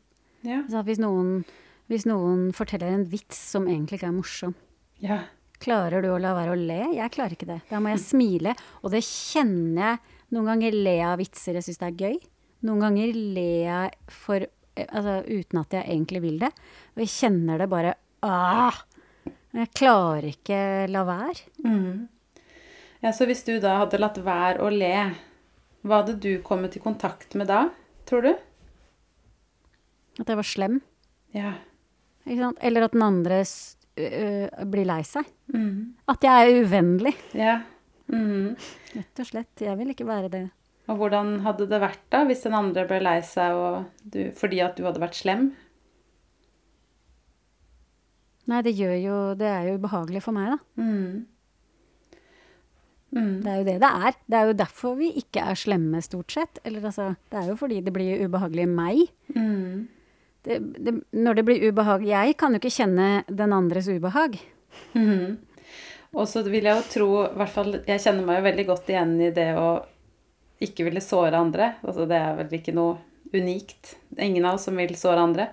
Ja. 0.46 0.62
Så 0.70 0.82
hvis, 0.86 1.00
noen, 1.02 1.42
hvis 1.90 2.06
noen 2.08 2.48
forteller 2.56 2.90
en 2.94 3.06
vits 3.10 3.38
som 3.52 3.68
egentlig 3.70 4.00
ikke 4.00 4.08
er 4.10 4.16
morsom, 4.16 4.54
ja. 5.02 5.20
klarer 5.62 6.02
du 6.02 6.10
å 6.10 6.18
la 6.22 6.34
være 6.34 6.56
å 6.56 6.58
le? 6.58 6.80
Jeg 6.96 7.14
klarer 7.14 7.36
ikke 7.36 7.50
det. 7.50 7.60
Da 7.70 7.78
må 7.82 7.92
jeg 7.92 8.02
smile, 8.02 8.56
og 8.82 8.94
det 8.94 9.04
kjenner 9.06 9.84
jeg. 9.84 10.16
Noen 10.34 10.50
ganger 10.50 10.74
ler 10.74 10.98
jeg 10.98 11.08
av 11.08 11.20
vitser 11.22 11.56
jeg 11.56 11.68
syns 11.68 11.80
det 11.80 11.88
er 11.88 12.02
gøy. 12.02 12.18
Noen 12.66 12.82
ganger 12.82 13.14
ler 13.14 13.60
jeg 13.68 13.92
for, 14.10 14.48
altså, 14.86 15.16
uten 15.26 15.60
at 15.62 15.74
jeg 15.78 15.86
egentlig 15.86 16.22
vil 16.22 16.38
det. 16.42 16.52
Og 16.94 17.02
jeg 17.02 17.12
kjenner 17.14 17.62
det 17.62 17.68
bare 17.72 17.94
ah! 18.26 18.84
Jeg 19.58 19.70
klarer 19.74 20.28
ikke 20.28 20.58
la 20.92 21.02
være. 21.08 21.46
Mm. 21.64 22.08
Ja, 23.02 23.12
Så 23.12 23.26
hvis 23.26 23.44
du 23.46 23.56
da 23.62 23.78
hadde 23.80 24.00
latt 24.00 24.18
være 24.22 24.62
å 24.62 24.68
le, 24.72 24.92
hva 25.86 26.02
hadde 26.02 26.18
du 26.20 26.42
kommet 26.44 26.76
i 26.76 26.82
kontakt 26.82 27.34
med 27.38 27.48
da, 27.50 27.68
tror 28.08 28.26
du? 28.26 28.32
At 30.18 30.28
jeg 30.28 30.38
var 30.38 30.46
slem. 30.46 30.80
Ja. 31.34 31.54
Eller 32.26 32.86
at 32.86 32.94
den 32.94 33.04
andre 33.06 33.40
blir 34.68 34.86
lei 34.86 35.00
seg. 35.06 35.26
Mm. 35.54 35.94
At 36.10 36.26
jeg 36.26 36.44
er 36.50 36.62
uvennlig. 36.62 37.14
Ja. 37.38 37.58
Mm. 38.12 38.54
Rett 38.94 39.22
og 39.22 39.28
slett. 39.30 39.62
Jeg 39.62 39.78
vil 39.78 39.94
ikke 39.94 40.06
være 40.08 40.30
det. 40.32 40.44
Og 40.88 40.96
hvordan 40.96 41.40
hadde 41.44 41.66
det 41.68 41.80
vært 41.82 42.04
da, 42.12 42.22
hvis 42.24 42.44
den 42.46 42.56
andre 42.56 42.86
ble 42.88 43.00
lei 43.04 43.18
seg 43.26 43.56
du, 44.08 44.22
fordi 44.36 44.62
at 44.64 44.78
du 44.78 44.86
hadde 44.88 45.02
vært 45.02 45.18
slem? 45.18 45.50
Nei, 48.48 48.62
det 48.64 48.72
gjør 48.78 48.94
jo 48.96 49.16
Det 49.36 49.48
er 49.48 49.66
jo 49.68 49.76
ubehagelig 49.76 50.22
for 50.24 50.36
meg, 50.36 50.54
da. 50.54 50.58
Mm. 50.80 51.26
Mm. 53.08 53.36
Det 53.44 53.50
er 53.50 53.60
jo 53.60 53.66
det 53.66 53.76
det 53.80 53.90
er. 54.08 54.16
Det 54.24 54.38
er 54.38 54.48
jo 54.48 54.56
derfor 54.62 54.96
vi 54.98 55.10
ikke 55.20 55.44
er 55.50 55.60
slemme, 55.60 56.00
stort 56.04 56.32
sett. 56.32 56.60
Eller 56.64 56.88
altså 56.88 57.14
Det 57.28 57.40
er 57.40 57.52
jo 57.52 57.58
fordi 57.60 57.82
det 57.84 57.92
blir 57.92 58.24
ubehagelig 58.24 58.64
i 58.64 58.72
meg. 58.72 59.04
Mm. 59.36 59.88
Det, 60.44 60.58
det, 60.80 60.94
når 61.12 61.34
det 61.34 61.44
blir 61.44 61.68
ubehag 61.68 62.04
Jeg 62.06 62.36
kan 62.40 62.54
jo 62.54 62.60
ikke 62.62 62.72
kjenne 62.72 63.08
den 63.28 63.52
andres 63.52 63.88
ubehag. 63.90 64.38
Og 66.16 66.24
så 66.28 66.40
vil 66.46 66.64
jeg 66.64 66.72
jo 66.72 66.88
tro, 66.88 67.08
i 67.26 67.36
hvert 67.36 67.52
fall 67.52 67.72
Jeg 67.84 68.00
kjenner 68.00 68.24
meg 68.24 68.38
jo 68.38 68.48
veldig 68.48 68.66
godt 68.70 68.92
igjen 68.92 69.16
i 69.20 69.32
det 69.36 69.50
å 69.60 69.68
ikke 70.64 70.86
ville 70.88 71.02
såre 71.04 71.38
andre. 71.38 71.72
Altså 71.84 72.06
det 72.08 72.18
er 72.18 72.38
vel 72.38 72.56
ikke 72.58 72.74
noe 72.76 72.96
unikt. 73.34 73.96
Ingen 74.18 74.46
av 74.48 74.58
oss 74.58 74.66
som 74.68 74.78
vil 74.78 74.96
såre 74.98 75.22
andre. 75.22 75.50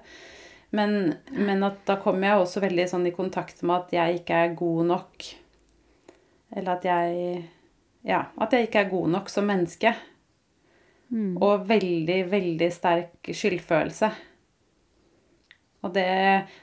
Men, 0.75 1.13
men 1.31 1.63
at 1.63 1.83
da 1.87 1.97
kommer 2.01 2.27
jeg 2.27 2.41
også 2.41 2.63
veldig 2.63 2.87
sånn 2.91 3.07
i 3.07 3.15
kontakt 3.15 3.61
med 3.63 3.75
at 3.77 3.93
jeg 3.95 4.21
ikke 4.21 4.41
er 4.45 4.55
god 4.57 4.89
nok. 4.91 5.29
Eller 6.55 6.77
at 6.77 6.87
jeg 6.87 7.43
Ja, 8.05 8.27
at 8.37 8.53
jeg 8.53 8.67
ikke 8.67 8.83
er 8.83 8.91
god 8.91 9.09
nok 9.15 9.31
som 9.33 9.47
menneske. 9.49 9.95
Og 11.41 11.67
veldig, 11.69 12.19
veldig 12.29 12.71
sterk 12.73 13.29
skyldfølelse. 13.33 14.09
Og 15.85 15.93
det, 15.93 16.09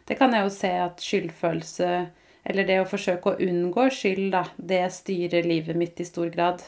det 0.08 0.18
kan 0.18 0.34
jeg 0.34 0.46
jo 0.46 0.52
se 0.54 0.70
at 0.82 1.02
skyldfølelse, 1.02 1.90
eller 2.50 2.66
det 2.66 2.78
å 2.82 2.88
forsøke 2.90 3.32
å 3.32 3.42
unngå 3.46 3.86
skyld, 3.94 4.32
da, 4.34 4.42
det 4.58 4.82
styrer 4.94 5.46
livet 5.46 5.78
mitt 5.78 6.00
i 6.02 6.06
stor 6.06 6.30
grad. 6.34 6.64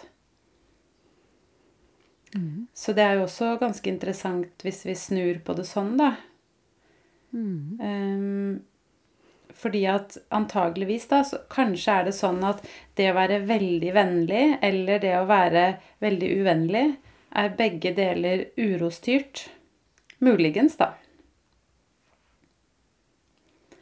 Så 2.74 2.92
det 2.92 3.02
er 3.04 3.18
jo 3.18 3.26
også 3.28 3.54
ganske 3.60 3.90
interessant 3.90 4.64
hvis 4.66 4.84
vi 4.86 4.94
snur 4.98 5.40
på 5.46 5.54
det 5.58 5.66
sånn, 5.68 5.94
da. 6.00 6.14
Ehm, 7.82 8.62
fordi 9.54 9.84
at 9.86 10.16
antageligvis, 10.34 11.06
da, 11.10 11.22
så 11.26 11.38
kanskje 11.50 11.94
er 11.94 12.08
det 12.08 12.16
sånn 12.16 12.42
at 12.46 12.64
det 12.98 13.10
å 13.12 13.16
være 13.16 13.44
veldig 13.46 13.94
vennlig 13.94 14.44
eller 14.66 15.02
det 15.02 15.14
å 15.20 15.28
være 15.30 15.64
veldig 16.02 16.32
uvennlig 16.40 16.84
er 17.34 17.56
begge 17.58 17.94
deler 17.94 18.48
urostyrt. 18.58 19.48
Muligens, 20.24 20.76
da. 20.78 20.94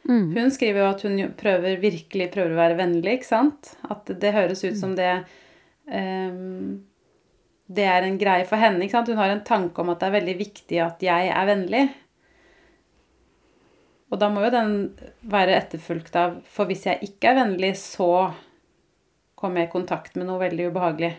Hun 0.03 0.49
skriver 0.51 0.83
jo 0.83 0.87
at 0.89 1.03
hun 1.05 1.19
prøver, 1.39 1.77
virkelig 1.79 2.31
prøver 2.33 2.53
å 2.53 2.59
være 2.59 2.79
vennlig, 2.79 3.19
ikke 3.19 3.29
sant? 3.29 3.75
At 3.87 4.09
det 4.19 4.33
høres 4.35 4.65
ut 4.65 4.75
som 4.77 4.97
det 4.97 5.11
ehm, 5.87 6.81
Det 7.73 7.85
er 7.89 8.05
en 8.05 8.19
greie 8.21 8.45
for 8.45 8.61
henne, 8.61 8.83
ikke 8.83 8.99
sant? 8.99 9.09
Hun 9.09 9.21
har 9.21 9.33
en 9.33 9.45
tanke 9.45 9.81
om 9.81 9.91
at 9.93 10.01
det 10.01 10.09
er 10.09 10.17
veldig 10.19 10.37
viktig 10.39 10.79
at 10.83 11.03
jeg 11.05 11.29
er 11.33 11.49
vennlig. 11.49 11.83
Og 14.13 14.19
da 14.21 14.29
må 14.29 14.43
jo 14.45 14.51
den 14.53 14.73
være 15.25 15.55
etterfulgt 15.57 16.15
av 16.19 16.35
For 16.45 16.69
hvis 16.69 16.85
jeg 16.85 17.01
ikke 17.07 17.31
er 17.31 17.39
vennlig, 17.39 17.71
så 17.81 18.29
kommer 19.39 19.63
jeg 19.63 19.71
i 19.71 19.73
kontakt 19.73 20.19
med 20.19 20.29
noe 20.29 20.41
veldig 20.43 20.69
ubehagelig. 20.69 21.15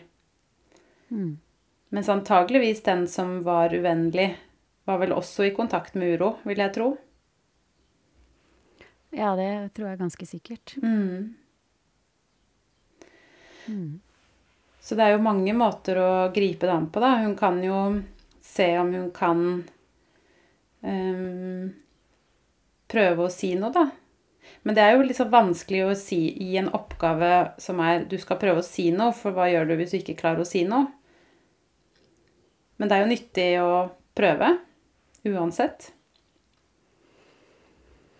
Mens 1.94 2.08
antageligvis 2.08 2.82
den 2.86 3.04
som 3.10 3.40
var 3.46 3.74
uvennlig, 3.74 4.30
var 4.84 4.98
vel 5.02 5.12
også 5.16 5.48
i 5.48 5.52
kontakt 5.56 5.94
med 5.98 6.14
uro, 6.16 6.30
vil 6.44 6.62
jeg 6.62 6.72
tro. 6.74 6.88
Ja, 9.14 9.34
det 9.38 9.74
tror 9.76 9.92
jeg 9.92 10.00
ganske 10.00 10.26
sikkert. 10.26 10.74
Så 14.84 14.96
det 14.98 15.06
er 15.06 15.14
jo 15.14 15.24
mange 15.24 15.54
måter 15.56 15.96
å 15.96 16.10
gripe 16.34 16.68
det 16.68 16.74
an 16.74 16.90
på, 16.92 17.00
da. 17.00 17.14
Hun 17.22 17.32
kan 17.38 17.62
jo 17.64 17.78
se 18.44 18.66
om 18.76 18.90
hun 18.92 19.06
kan 19.16 19.38
um, 20.84 21.70
prøve 22.92 23.24
å 23.24 23.32
si 23.32 23.54
noe, 23.56 23.72
da. 23.72 23.86
Men 24.64 24.76
det 24.76 24.84
er 24.84 24.92
jo 24.92 25.06
litt 25.06 25.16
så 25.16 25.24
vanskelig 25.32 25.80
å 25.86 25.96
si 25.96 26.20
i 26.44 26.58
en 26.60 26.68
oppgave 26.76 27.32
som 27.60 27.80
er 27.80 28.04
du 28.08 28.18
skal 28.20 28.36
prøve 28.40 28.60
å 28.60 28.66
si 28.66 28.90
noe, 28.92 29.16
for 29.16 29.32
hva 29.32 29.48
gjør 29.48 29.70
du 29.70 29.74
hvis 29.80 29.96
du 29.96 29.98
ikke 30.02 30.18
klarer 30.20 30.44
å 30.44 30.48
si 30.48 30.66
noe? 30.68 30.90
Men 32.76 32.90
det 32.90 32.96
er 32.96 33.04
jo 33.04 33.12
nyttig 33.12 33.50
å 33.62 33.74
prøve, 34.18 34.56
uansett. 35.24 35.94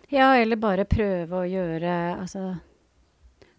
Ja, 0.09 0.33
eller 0.39 0.57
bare 0.61 0.85
prøve 0.87 1.41
å 1.41 1.49
gjøre 1.49 1.95
Altså 2.21 2.53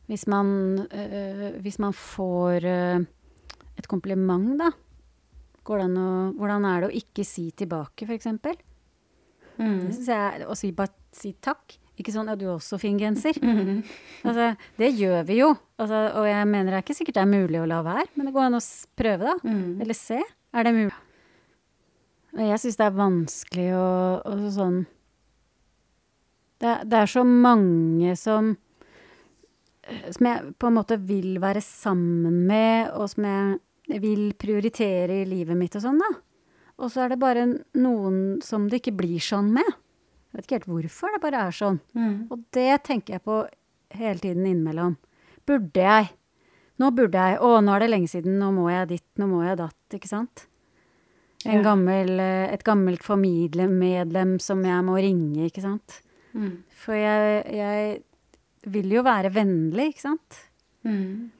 hvis 0.10 0.28
man, 0.28 0.50
øh, 0.92 1.62
hvis 1.62 1.80
man 1.82 1.94
får 1.94 2.66
øh, 2.66 3.06
et 3.78 3.88
kompliment, 3.88 4.60
da. 4.60 4.72
Går 5.66 5.82
det 5.82 5.86
an 5.90 5.98
å, 5.98 6.10
hvordan 6.38 6.68
er 6.70 6.84
det 6.84 6.90
å 6.92 6.98
ikke 7.00 7.26
si 7.26 7.48
tilbake, 7.58 8.06
f.eks.? 8.06 8.28
Mm. 9.58 9.88
Og 9.88 9.98
jeg, 10.06 10.46
Å 10.46 10.56
si, 10.58 10.72
bare 10.76 10.94
si 11.16 11.34
takk. 11.42 11.80
Ikke 11.96 12.12
sånn 12.12 12.28
'ja, 12.28 12.36
du 12.36 12.46
har 12.50 12.58
også 12.58 12.78
fin 12.78 12.98
genser'. 13.00 13.40
Altså, 14.26 14.50
det 14.78 14.90
gjør 15.00 15.24
vi 15.26 15.38
jo. 15.40 15.54
Altså, 15.80 16.12
og 16.20 16.26
jeg 16.28 16.48
mener 16.48 16.74
det 16.74 16.78
er 16.82 16.84
ikke 16.84 16.98
sikkert 16.98 17.16
det 17.16 17.24
er 17.24 17.32
mulig 17.32 17.62
å 17.62 17.68
la 17.70 17.82
være, 17.82 18.10
men 18.16 18.28
det 18.28 18.34
går 18.36 18.50
an 18.50 18.60
å 18.60 18.64
prøve, 19.00 19.32
da. 19.32 19.36
Eller 19.80 19.96
se. 19.96 20.20
Er 20.54 20.64
det 20.68 20.74
mulig? 20.76 20.94
Jeg 22.36 22.60
syns 22.60 22.76
det 22.76 22.86
er 22.86 22.98
vanskelig 23.00 23.70
å, 23.80 23.88
å 24.28 24.50
sånn 24.52 24.82
det, 26.60 26.74
det 26.90 27.00
er 27.00 27.08
så 27.12 27.24
mange 27.24 28.16
som 28.20 28.58
Som 30.12 30.26
jeg 30.26 30.54
på 30.58 30.68
en 30.70 30.74
måte 30.80 30.98
vil 31.06 31.36
være 31.44 31.62
sammen 31.62 32.40
med, 32.50 32.90
og 32.98 33.10
som 33.12 33.24
jeg 33.28 34.02
vil 34.02 34.32
prioritere 34.34 35.22
i 35.22 35.26
livet 35.30 35.58
mitt 35.60 35.76
og 35.78 35.84
sånn, 35.84 36.00
da. 36.02 36.10
Og 36.82 36.90
så 36.92 37.04
er 37.06 37.10
det 37.14 37.20
bare 37.22 37.44
noen 37.78 38.42
som 38.44 38.66
det 38.68 38.82
ikke 38.82 38.96
blir 38.98 39.22
sånn 39.22 39.52
med. 39.54 39.68
Jeg 40.34 40.40
vet 40.42 40.48
ikke 40.48 40.58
helt 40.58 40.72
hvorfor, 40.74 41.14
det 41.14 41.22
bare 41.24 41.44
er 41.48 41.52
sånn. 41.56 41.78
Og 42.34 42.42
det 42.58 42.84
tenker 42.84 43.14
jeg 43.20 43.24
på 43.24 43.38
hele 43.96 44.20
tiden 44.20 44.44
innimellom. 44.50 44.98
Burde 45.48 45.86
jeg? 45.86 46.10
Nå 46.82 46.90
burde 46.92 47.14
jeg. 47.30 47.38
Å, 47.40 47.62
nå 47.64 47.72
er 47.78 47.86
det 47.86 47.92
lenge 47.94 48.10
siden. 48.12 48.36
Nå 48.42 48.50
må 48.52 48.66
jeg 48.74 48.90
dit, 48.90 49.06
nå 49.22 49.30
må 49.32 49.44
jeg 49.46 49.56
datt. 49.62 49.78
Ikke 49.96 50.10
sant? 50.12 50.48
En 51.46 51.62
Ja. 51.62 51.64
gammel, 51.70 52.20
eh, 52.20 52.50
et 52.52 52.64
gammelt 52.66 53.04
familiemedlem 53.06 54.40
som 54.42 54.64
jeg 54.66 54.84
må 54.84 54.98
ringe, 54.98 55.46
ikke 55.48 55.62
sant. 55.62 56.02
For 56.84 56.94
jeg, 56.98 57.46
jeg 57.54 58.04
vil 58.72 58.94
jo 58.98 59.04
være 59.06 59.32
vennlig, 59.34 59.92
ikke 59.92 60.06
sant. 60.06 60.40
Mm. 60.86 61.32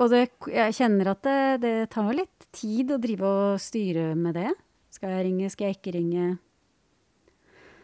Og 0.00 0.12
det, 0.12 0.22
jeg 0.48 0.76
kjenner 0.78 1.12
at 1.12 1.24
det, 1.26 1.40
det 1.62 1.74
tar 1.92 2.12
litt 2.16 2.46
tid 2.54 2.94
å 2.94 3.00
drive 3.00 3.28
og 3.28 3.62
styre 3.62 4.12
med 4.18 4.36
det. 4.40 4.52
Skal 4.92 5.16
jeg 5.16 5.26
ringe, 5.28 5.50
skal 5.52 5.68
jeg 5.68 5.78
ikke 5.78 5.96
ringe? 5.96 6.28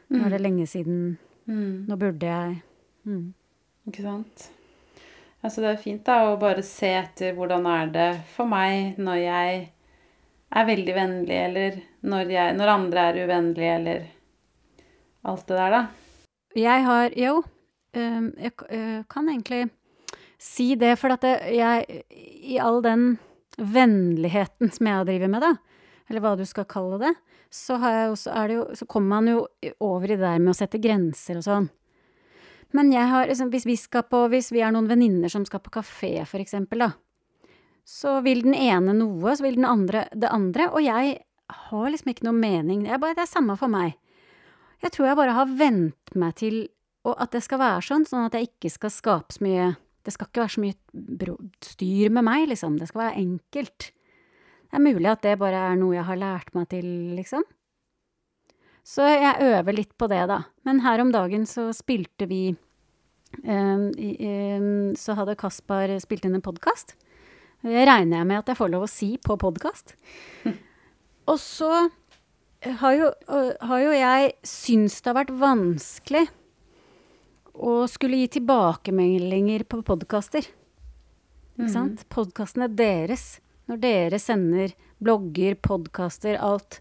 Nå 0.09 0.23
er 0.25 0.37
det 0.37 0.41
lenge 0.41 0.65
siden. 0.69 1.19
Mm. 1.49 1.89
Nå 1.89 1.97
burde 2.01 2.29
jeg. 2.31 2.61
Mm. 3.09 3.27
Ikke 3.89 4.05
sant? 4.05 4.49
Altså 5.45 5.63
det 5.63 5.71
er 5.71 5.83
fint 5.83 6.05
da 6.07 6.23
å 6.29 6.39
bare 6.41 6.65
se 6.67 6.91
etter 6.99 7.37
hvordan 7.37 7.67
er 7.71 7.93
det 7.95 8.09
for 8.35 8.49
meg 8.51 8.97
når 8.99 9.21
jeg 9.23 9.59
er 10.49 10.65
veldig 10.69 10.95
vennlig, 10.97 11.39
eller 11.45 11.77
når, 12.09 12.33
jeg, 12.33 12.57
når 12.57 12.73
andre 12.73 13.05
er 13.05 13.21
uvennlige, 13.21 13.75
eller 13.77 14.07
alt 15.29 15.45
det 15.49 15.59
der, 15.59 15.75
da. 15.77 15.83
Jeg 16.57 16.85
har 16.87 17.13
Jo, 17.21 17.35
jeg 17.95 18.53
k- 18.57 18.69
øh, 18.71 19.05
kan 19.11 19.29
egentlig 19.29 19.71
si 20.39 20.75
det, 20.79 20.97
for 20.99 21.15
at 21.15 21.25
jeg 21.51 22.05
I 22.13 22.59
all 22.63 22.83
den 22.85 23.19
vennligheten 23.59 24.71
som 24.73 24.87
jeg 24.87 25.07
drevet 25.09 25.31
med, 25.31 25.43
da, 25.43 25.55
eller 26.09 26.23
hva 26.23 26.37
du 26.39 26.45
skal 26.47 26.69
kalle 26.69 26.99
det, 27.03 27.15
så, 27.51 27.79
jeg 27.81 28.13
også, 28.13 28.35
det 28.47 28.55
jo, 28.59 28.65
så 28.77 28.87
kommer 28.87 29.09
man 29.19 29.29
jo 29.33 29.47
over 29.81 30.05
i 30.11 30.17
det 30.17 30.23
der 30.23 30.39
med 30.39 30.53
å 30.53 30.59
sette 30.59 30.81
grenser 30.81 31.41
og 31.41 31.47
sånn. 31.47 31.69
Men 32.77 32.93
jeg 32.93 33.09
har, 33.09 33.27
liksom, 33.27 33.49
hvis 33.51 33.65
vi 33.67 33.77
skal 33.81 34.05
på, 34.05 34.27
hvis 34.29 34.51
vi 34.53 34.61
er 34.61 34.73
noen 34.75 34.89
venninner 34.91 35.33
som 35.33 35.47
skal 35.49 35.63
på 35.65 35.73
kafé, 35.79 36.13
for 36.29 36.43
eksempel, 36.45 36.85
da, 36.85 36.91
så 37.89 38.19
vil 38.21 38.43
den 38.45 38.55
ene 38.55 38.93
noe, 38.93 39.33
så 39.35 39.47
vil 39.47 39.57
den 39.57 39.65
andre 39.69 40.05
det 40.13 40.29
andre, 40.29 40.69
og 40.69 40.85
jeg 40.85 41.17
har 41.49 41.87
liksom 41.89 42.13
ikke 42.13 42.27
noe 42.29 42.37
mening. 42.37 42.83
Jeg 42.85 43.01
bare, 43.01 43.17
det 43.17 43.25
er 43.25 43.31
samme 43.31 43.57
for 43.57 43.73
meg. 43.73 43.95
Jeg 44.85 44.93
tror 44.95 45.09
jeg 45.09 45.17
bare 45.19 45.37
har 45.39 45.55
vent 45.59 46.13
meg 46.21 46.35
til 46.37 46.67
og 47.09 47.21
at 47.23 47.35
det 47.35 47.43
skal 47.45 47.61
være 47.63 47.85
sånn, 47.85 48.07
sånn 48.09 48.27
at 48.29 48.37
jeg 48.37 48.51
ikke 48.51 48.73
skal 48.73 48.93
skape 48.95 49.37
så 49.37 49.45
mye 49.47 49.69
Det 50.07 50.15
skal 50.15 50.29
ikke 50.31 50.41
være 50.41 50.55
så 50.55 50.63
mye 50.63 51.35
styr 51.65 52.13
med 52.15 52.25
meg, 52.25 52.47
liksom. 52.49 52.79
Det 52.81 52.87
skal 52.89 53.03
være 53.03 53.21
enkelt. 53.21 53.91
Det 54.69 54.79
er 54.79 54.81
mulig 54.81 55.11
at 55.11 55.25
det 55.27 55.35
bare 55.41 55.59
er 55.69 55.77
noe 55.77 55.99
jeg 55.99 56.07
har 56.09 56.21
lært 56.21 56.55
meg 56.57 56.69
til, 56.73 56.87
liksom. 57.19 57.45
Så 58.89 59.05
jeg 59.05 59.51
øver 59.51 59.77
litt 59.77 59.93
på 60.01 60.09
det, 60.09 60.23
da. 60.31 60.39
Men 60.65 60.81
her 60.81 61.03
om 61.03 61.13
dagen 61.13 61.45
så 61.51 61.67
spilte 61.77 62.25
vi 62.31 62.55
um, 63.45 63.91
i, 64.01 64.15
um, 64.57 64.97
Så 64.97 65.13
hadde 65.19 65.37
Kaspar 65.37 65.93
spilt 66.01 66.25
inn 66.25 66.39
en 66.39 66.45
podkast. 66.45 66.95
Det 67.61 67.85
regner 67.91 68.23
jeg 68.23 68.31
med 68.31 68.41
at 68.41 68.49
jeg 68.49 68.61
får 68.63 68.73
lov 68.73 68.87
å 68.87 68.91
si 68.93 69.11
på 69.21 69.37
podkast. 69.37 69.93
Og 71.29 71.37
så 71.43 71.89
har 72.81 72.95
jo, 72.97 73.11
har 73.29 73.81
jo 73.83 73.93
jeg 73.93 74.33
syntes 74.47 75.03
det 75.03 75.11
har 75.11 75.19
vært 75.21 75.37
vanskelig 75.37 76.25
å 77.59 77.89
skulle 77.91 78.21
gi 78.23 78.29
tilbakemeldinger 78.39 79.65
på 79.69 79.83
podkaster. 79.87 80.47
Ikke 81.59 81.71
sant? 81.75 82.05
Podkastene 82.13 82.69
er 82.69 82.77
deres. 82.79 83.41
Når 83.69 83.81
dere 83.83 84.19
sender 84.23 84.73
blogger, 85.03 85.57
podkaster, 85.61 86.39
alt. 86.41 86.79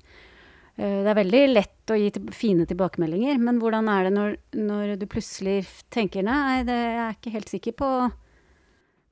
Eh, 0.78 1.02
Det 1.04 1.10
er 1.10 1.18
veldig 1.24 1.42
lett 1.54 1.92
å 1.92 1.98
gi 1.98 2.12
til, 2.14 2.28
fine 2.32 2.66
tilbakemeldinger, 2.70 3.38
men 3.42 3.60
hvordan 3.60 3.90
er 3.90 4.04
det 4.08 4.14
når, 4.14 4.38
når 4.54 4.96
du 5.00 5.06
plutselig 5.10 5.66
tenker 5.90 6.24
nei, 6.24 6.64
det, 6.64 6.78
jeg 6.78 7.04
er 7.08 7.16
ikke 7.18 7.34
helt 7.34 7.50
sikker 7.50 7.74
på, 7.74 7.92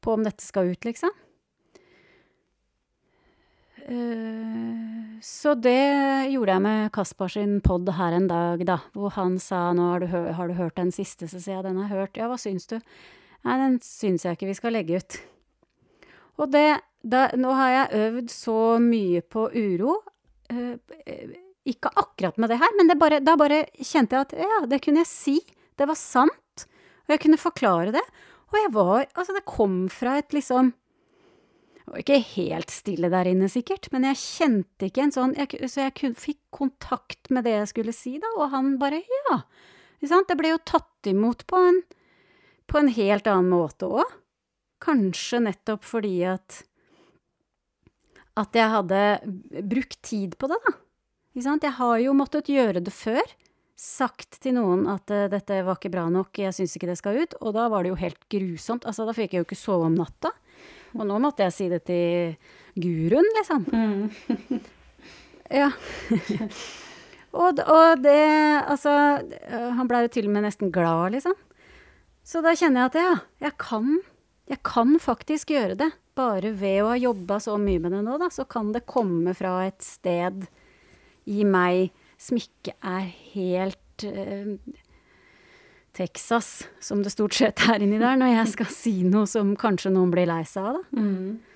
på 0.02 0.14
om 0.14 0.24
dette 0.24 0.44
skal 0.46 0.70
ut, 0.70 0.86
liksom? 0.86 1.10
Eh, 3.86 5.20
så 5.22 5.54
det 5.62 6.32
gjorde 6.34 6.56
jeg 6.56 6.64
med 6.66 6.92
Kaspar 6.96 7.30
sin 7.30 7.60
pod 7.66 7.90
her 7.94 8.18
en 8.18 8.28
dag, 8.30 8.64
da, 8.66 8.80
hvor 8.98 9.14
han 9.14 9.38
sa 9.42 9.68
nå 9.78 9.92
har 9.92 10.02
du, 10.02 10.10
har 10.10 10.50
du 10.50 10.58
hørt 10.58 10.80
den 10.80 10.92
siste, 10.96 11.30
så 11.30 11.38
sier 11.38 11.60
jeg 11.60 11.68
den 11.68 11.80
har 11.84 11.94
hørt, 11.94 12.18
ja, 12.18 12.30
hva 12.32 12.40
syns 12.42 12.66
du? 12.72 12.80
Nei, 13.46 13.56
den 13.62 13.80
syns 13.86 14.26
jeg 14.26 14.38
ikke 14.38 14.50
vi 14.50 14.58
skal 14.58 14.74
legge 14.74 15.00
ut. 15.02 15.18
Og 16.42 16.50
det, 16.52 16.68
da, 17.06 17.28
nå 17.38 17.54
har 17.56 17.74
jeg 17.76 18.06
øvd 18.08 18.32
så 18.34 18.60
mye 18.82 19.22
på 19.22 19.48
uro, 19.54 20.00
eh, 20.50 21.36
ikke 21.66 21.94
akkurat 21.94 22.42
med 22.42 22.52
det 22.52 22.60
her, 22.62 22.74
men 22.78 22.90
det 22.90 22.98
bare, 23.02 23.22
da 23.22 23.38
bare 23.40 23.64
kjente 23.78 24.18
jeg 24.18 24.28
at 24.28 24.34
ja, 24.46 24.64
det 24.70 24.82
kunne 24.82 25.04
jeg 25.04 25.12
si, 25.12 25.36
det 25.78 25.88
var 25.90 25.98
sant, 26.00 26.66
og 27.06 27.14
jeg 27.14 27.22
kunne 27.22 27.42
forklare 27.42 27.94
det, 27.94 28.04
og 28.50 28.58
jeg 28.60 28.74
var, 28.74 29.06
altså 29.14 29.38
det 29.38 29.46
kom 29.50 29.86
fra 29.94 30.18
et 30.22 30.34
liksom, 30.34 30.74
var 31.92 32.02
ikke 32.02 32.20
helt 32.34 32.74
stille 32.74 33.10
der 33.14 33.30
inne, 33.30 33.50
sikkert, 33.52 33.92
men 33.94 34.08
jeg 34.10 34.22
kjente 34.22 34.88
ikke 34.90 35.04
en 35.06 35.14
sånn 35.14 35.34
Så 35.70 35.84
jeg 35.84 35.94
kun, 36.00 36.16
fikk 36.18 36.40
kontakt 36.56 37.30
med 37.30 37.46
det 37.46 37.54
jeg 37.60 37.72
skulle 37.74 37.94
si, 37.96 38.16
da, 38.22 38.32
og 38.40 38.50
han 38.56 38.76
bare 38.82 39.04
ja. 39.06 39.40
Det 40.02 40.38
ble 40.38 40.54
jo 40.54 40.62
tatt 40.66 41.10
imot 41.10 41.46
på 41.50 41.60
en, 41.70 41.82
på 42.70 42.82
en 42.82 42.90
helt 42.94 43.28
annen 43.30 43.52
måte 43.54 43.90
òg. 44.02 44.16
Kanskje 44.84 45.42
nettopp 45.46 45.86
fordi 45.88 46.18
at 46.30 46.64
At 48.36 48.52
jeg 48.52 48.68
hadde 48.68 49.02
brukt 49.64 50.02
tid 50.04 50.36
på 50.38 50.50
det, 50.52 50.58
da. 50.66 50.74
Jeg 51.36 51.72
har 51.78 51.98
jo 52.00 52.14
måttet 52.16 52.50
gjøre 52.52 52.82
det 52.84 52.92
før. 52.92 53.24
Sagt 53.76 54.40
til 54.44 54.56
noen 54.56 54.86
at 54.88 55.12
uh, 55.12 55.28
dette 55.32 55.62
var 55.68 55.76
ikke 55.76 55.92
bra 55.92 56.06
nok, 56.12 56.38
jeg 56.40 56.56
syns 56.56 56.76
ikke 56.76 56.88
det 56.88 56.98
skal 57.00 57.20
ut. 57.20 57.36
Og 57.42 57.56
da 57.56 57.70
var 57.72 57.84
det 57.84 57.92
jo 57.92 58.00
helt 58.00 58.20
grusomt. 58.32 58.86
Altså, 58.88 59.08
da 59.08 59.16
fikk 59.16 59.34
jeg 59.36 59.44
jo 59.44 59.48
ikke 59.48 59.60
sove 59.60 59.88
om 59.88 59.96
natta. 59.96 60.32
Og 60.96 61.08
nå 61.08 61.20
måtte 61.22 61.46
jeg 61.46 61.56
si 61.56 61.68
det 61.72 61.84
til 61.88 62.36
guruen, 62.80 63.28
liksom. 63.38 63.66
Mm. 63.72 64.62
ja. 65.62 65.70
og, 67.42 67.60
og, 67.62 68.04
det 68.04 68.20
Altså, 68.66 68.96
han 69.52 69.92
blei 69.92 70.06
jo 70.06 70.14
til 70.16 70.30
og 70.30 70.36
med 70.36 70.48
nesten 70.48 70.74
glad, 70.76 71.16
liksom. 71.18 71.36
Så 72.26 72.42
da 72.42 72.56
kjenner 72.58 72.86
jeg 72.86 72.94
at 72.94 73.00
ja, 73.00 73.16
jeg 73.46 73.58
kan, 73.62 74.00
jeg 74.50 74.64
kan 74.66 74.96
faktisk 75.02 75.54
gjøre 75.54 75.78
det. 75.84 75.92
Bare 76.18 76.54
ved 76.58 76.80
å 76.82 76.94
ha 76.94 76.98
jobba 76.98 77.42
så 77.44 77.58
mye 77.62 77.82
med 77.84 77.94
det 77.94 78.02
nå, 78.06 78.16
da, 78.22 78.32
så 78.34 78.48
kan 78.50 78.72
det 78.74 78.88
komme 78.90 79.36
fra 79.38 79.60
et 79.68 79.84
sted 79.84 80.48
i 81.26 81.46
meg 81.46 81.92
som 82.22 82.40
ikke 82.40 82.74
er 82.86 83.10
helt 83.34 84.06
uh, 84.08 84.56
Texas, 85.96 86.68
som 86.84 87.04
det 87.04 87.14
stort 87.14 87.38
sett 87.38 87.62
er 87.70 87.84
inni 87.84 88.00
der, 88.02 88.18
når 88.20 88.34
jeg 88.34 88.52
skal 88.56 88.72
si 88.74 88.96
noe 89.08 89.30
som 89.30 89.54
kanskje 89.60 89.94
noen 89.96 90.12
blir 90.12 90.28
lei 90.30 90.42
seg 90.50 90.68
av, 90.72 90.82
da. 90.82 91.02
Mm. 91.02 91.56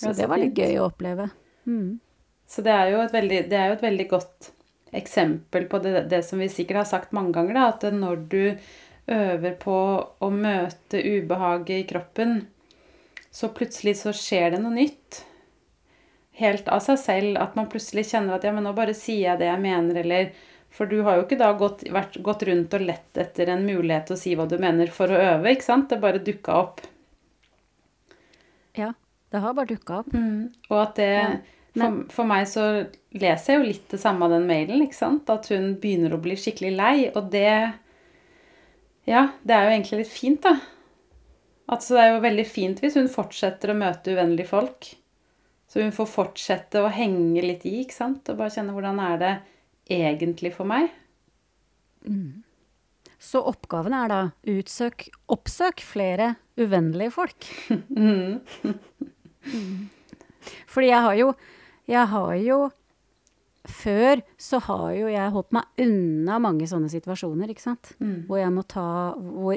Så 0.00 0.14
det 0.16 0.28
var 0.30 0.40
litt 0.40 0.56
gøy 0.56 0.78
å 0.80 0.86
oppleve. 0.86 1.26
Mm. 1.68 1.98
Så 2.50 2.62
det 2.66 2.72
er, 2.72 2.92
jo 2.94 3.02
et 3.02 3.12
veldig, 3.14 3.40
det 3.50 3.58
er 3.58 3.68
jo 3.70 3.76
et 3.76 3.84
veldig 3.84 4.06
godt 4.10 4.52
eksempel 4.96 5.66
på 5.70 5.78
det, 5.84 6.06
det, 6.10 6.22
som 6.26 6.40
vi 6.42 6.48
sikkert 6.50 6.82
har 6.82 6.88
sagt 6.88 7.12
mange 7.14 7.34
ganger, 7.36 7.58
da, 7.58 7.66
at 7.74 7.84
når 7.94 8.24
du 8.30 8.44
øver 9.10 9.58
på 9.58 9.76
å 10.22 10.30
møte 10.30 11.02
ubehaget 11.02 11.76
i 11.76 11.86
kroppen, 11.90 12.40
så 13.30 13.50
plutselig 13.54 13.96
så 14.00 14.14
skjer 14.14 14.54
det 14.54 14.62
noe 14.62 14.74
nytt. 14.74 15.24
Helt 16.40 16.70
av 16.72 16.82
seg 16.82 16.98
selv. 16.98 17.38
At 17.38 17.54
man 17.58 17.68
plutselig 17.70 18.08
kjenner 18.10 18.36
at 18.36 18.46
ja, 18.46 18.52
men 18.54 18.64
nå 18.66 18.72
bare 18.74 18.94
sier 18.96 19.28
jeg 19.28 19.42
det 19.42 19.50
jeg 19.50 19.62
mener, 19.62 20.00
eller 20.02 20.32
for 20.70 20.86
du 20.86 21.00
har 21.06 21.18
jo 21.18 21.26
ikke 21.26 21.38
da 21.40 21.50
gått, 21.58 21.82
vært, 21.90 22.16
gått 22.22 22.44
rundt 22.46 22.74
og 22.76 22.84
lett 22.86 23.18
etter 23.18 23.50
en 23.50 23.66
mulighet 23.66 24.06
til 24.08 24.16
å 24.16 24.20
si 24.20 24.34
hva 24.38 24.46
du 24.48 24.56
mener 24.62 24.90
for 24.94 25.10
å 25.10 25.18
øve, 25.18 25.54
ikke 25.54 25.66
sant? 25.66 25.88
Det 25.90 25.98
bare 26.02 26.22
dukka 26.22 26.58
opp. 26.60 26.82
Ja, 28.78 28.92
det 29.34 29.42
har 29.42 29.56
bare 29.56 29.72
dukka 29.72 30.02
opp. 30.04 30.12
Mm. 30.14 30.50
Og 30.70 30.78
at 30.82 31.00
det 31.00 31.10
Ja, 31.14 31.32
for, 31.86 32.00
for 32.10 32.26
meg 32.26 32.48
så 32.50 32.64
leser 33.14 33.52
jeg 33.52 33.60
jo 33.60 33.66
litt 33.68 33.92
det 33.92 34.00
samme 34.02 34.26
av 34.26 34.32
den 34.34 34.48
mailen, 34.48 34.82
ikke 34.82 34.98
sant? 34.98 35.30
At 35.30 35.50
hun 35.52 35.76
begynner 35.82 36.16
å 36.16 36.22
bli 36.22 36.34
skikkelig 36.38 36.72
lei, 36.74 36.96
og 37.14 37.30
det 37.34 37.50
Ja, 39.10 39.28
det 39.42 39.54
er 39.54 39.66
jo 39.66 39.74
egentlig 39.74 40.02
litt 40.04 40.14
fint, 40.14 40.42
da. 40.46 40.56
Altså, 41.70 41.94
det 41.94 42.02
er 42.02 42.12
jo 42.14 42.24
veldig 42.24 42.46
fint 42.50 42.82
hvis 42.82 42.98
hun 42.98 43.10
fortsetter 43.10 43.70
å 43.70 43.78
møte 43.78 44.14
uvennlige 44.14 44.50
folk. 44.50 44.90
Så 45.70 45.84
hun 45.84 45.94
får 45.94 46.08
fortsette 46.10 46.82
å 46.82 46.90
henge 46.90 47.44
litt 47.44 47.62
i, 47.68 47.84
ikke 47.84 47.94
sant? 47.94 48.26
Og 48.26 48.40
bare 48.40 48.50
kjenne 48.54 48.74
hvordan 48.74 48.98
er 49.04 49.20
det 49.20 49.34
egentlig 49.90 50.54
for 50.54 50.68
meg? 50.70 50.90
Så 53.20 53.42
oppgaven 53.44 53.92
er 53.92 54.08
da 54.08 54.20
utsøk, 54.48 55.10
oppsøk 55.28 55.82
flere 55.84 56.34
uvennlige 56.60 57.14
folk. 57.14 57.50
Mm. 59.40 59.88
Fordi 60.68 60.88
jeg 60.90 61.00
har 61.00 61.14
jo 61.16 61.28
Jeg 61.88 62.08
har 62.12 62.32
jo 62.36 62.58
Før 63.64 64.20
så 64.36 64.58
har 64.66 64.90
jo 64.98 65.06
jeg 65.08 65.32
holdt 65.32 65.54
meg 65.56 65.80
unna 65.80 66.36
mange 66.44 66.68
sånne 66.68 66.90
situasjoner, 66.92 67.48
ikke 67.48 67.64
sant. 67.64 67.94
Mm. 68.00 68.26
Hvor 68.28 68.40
jeg 68.40 68.52
må 68.52 68.64
ta 68.68 68.84
Hvor 69.16 69.56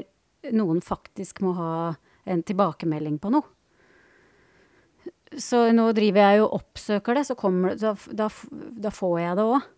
noen 0.56 0.80
faktisk 0.84 1.42
må 1.44 1.52
ha 1.56 1.74
en 2.24 2.42
tilbakemelding 2.48 3.18
på 3.20 3.32
noe. 3.32 3.44
Så 5.36 5.66
nå 5.76 5.90
driver 5.96 6.24
jeg 6.24 6.40
jo 6.40 6.46
og 6.48 6.58
oppsøker 6.62 7.18
det, 7.18 7.26
så 7.28 7.36
kommer 7.36 7.74
det 7.74 7.84
Da, 7.84 7.94
da, 8.24 8.28
da 8.88 8.92
får 8.94 9.18
jeg 9.20 9.36
det 9.36 9.46
òg. 9.52 9.68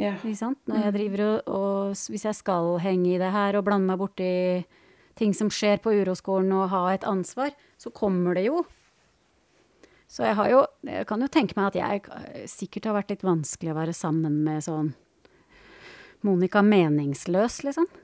Ja. 0.00 0.16
Ikke 0.18 0.36
sant? 0.38 0.58
Når 0.66 0.88
jeg 0.88 0.94
driver 0.96 1.20
og, 1.24 1.52
og 1.54 2.10
Hvis 2.10 2.24
jeg 2.26 2.34
skal 2.34 2.78
henge 2.82 3.14
i 3.14 3.20
det 3.20 3.30
her 3.30 3.54
og 3.58 3.66
blande 3.66 3.86
meg 3.92 4.00
borti 4.00 4.64
ting 5.14 5.34
som 5.36 5.50
skjer 5.52 5.78
på 5.78 5.92
uroskolen 5.94 6.50
og 6.56 6.72
ha 6.72 6.88
et 6.90 7.06
ansvar, 7.06 7.52
så 7.78 7.92
kommer 7.94 8.34
det 8.34 8.48
jo. 8.48 8.64
Så 10.10 10.26
jeg 10.26 10.34
har 10.38 10.50
jo 10.50 10.64
Jeg 10.86 11.06
kan 11.06 11.22
jo 11.22 11.28
tenke 11.30 11.54
meg 11.58 11.70
at 11.70 11.78
jeg 11.78 12.48
sikkert 12.50 12.90
har 12.90 12.98
vært 12.98 13.14
litt 13.14 13.26
vanskelig 13.26 13.70
å 13.72 13.78
være 13.78 13.94
sammen 13.94 14.42
med 14.46 14.66
sånn 14.66 14.94
Monica 16.24 16.62
meningsløs, 16.64 17.62
liksom. 17.66 17.86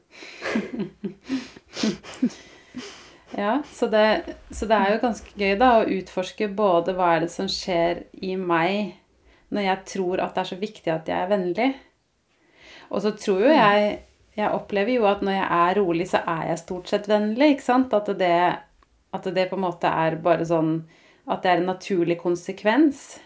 Ja, 3.31 3.62
så 3.72 3.87
det, 3.87 4.35
så 4.50 4.66
det 4.66 4.74
er 4.74 4.94
jo 4.94 5.03
ganske 5.05 5.35
gøy 5.38 5.55
da 5.61 5.68
å 5.79 5.87
utforske 5.87 6.48
både 6.50 6.96
hva 6.98 7.12
er 7.14 7.24
det 7.24 7.31
som 7.31 7.46
skjer 7.50 8.03
i 8.18 8.35
meg 8.35 8.96
når 9.51 9.67
jeg 9.67 9.87
tror 9.93 10.23
at 10.23 10.35
det 10.35 10.43
er 10.43 10.51
så 10.51 10.59
viktig 10.61 10.93
at 10.93 11.09
jeg 11.11 11.17
er 11.17 11.31
vennlig. 11.31 11.69
Og 12.91 13.03
så 13.05 13.15
tror 13.17 13.47
jo 13.49 13.57
jeg 13.57 13.99
Jeg 14.39 14.55
opplever 14.55 14.95
jo 14.95 15.05
at 15.11 15.25
når 15.27 15.35
jeg 15.35 15.47
er 15.53 15.79
rolig, 15.81 16.05
så 16.09 16.21
er 16.23 16.45
jeg 16.49 16.59
stort 16.61 16.89
sett 16.89 17.09
vennlig, 17.11 17.49
ikke 17.51 17.65
sant? 17.67 17.93
At 17.93 18.07
det, 18.17 18.37
at 19.13 19.25
det 19.35 19.49
på 19.51 19.59
en 19.59 19.65
måte 19.65 19.91
er 19.91 20.17
bare 20.23 20.47
sånn 20.47 20.87
At 21.27 21.43
det 21.43 21.51
er 21.51 21.59
en 21.61 21.67
naturlig 21.73 22.17
konsekvens. 22.23 23.19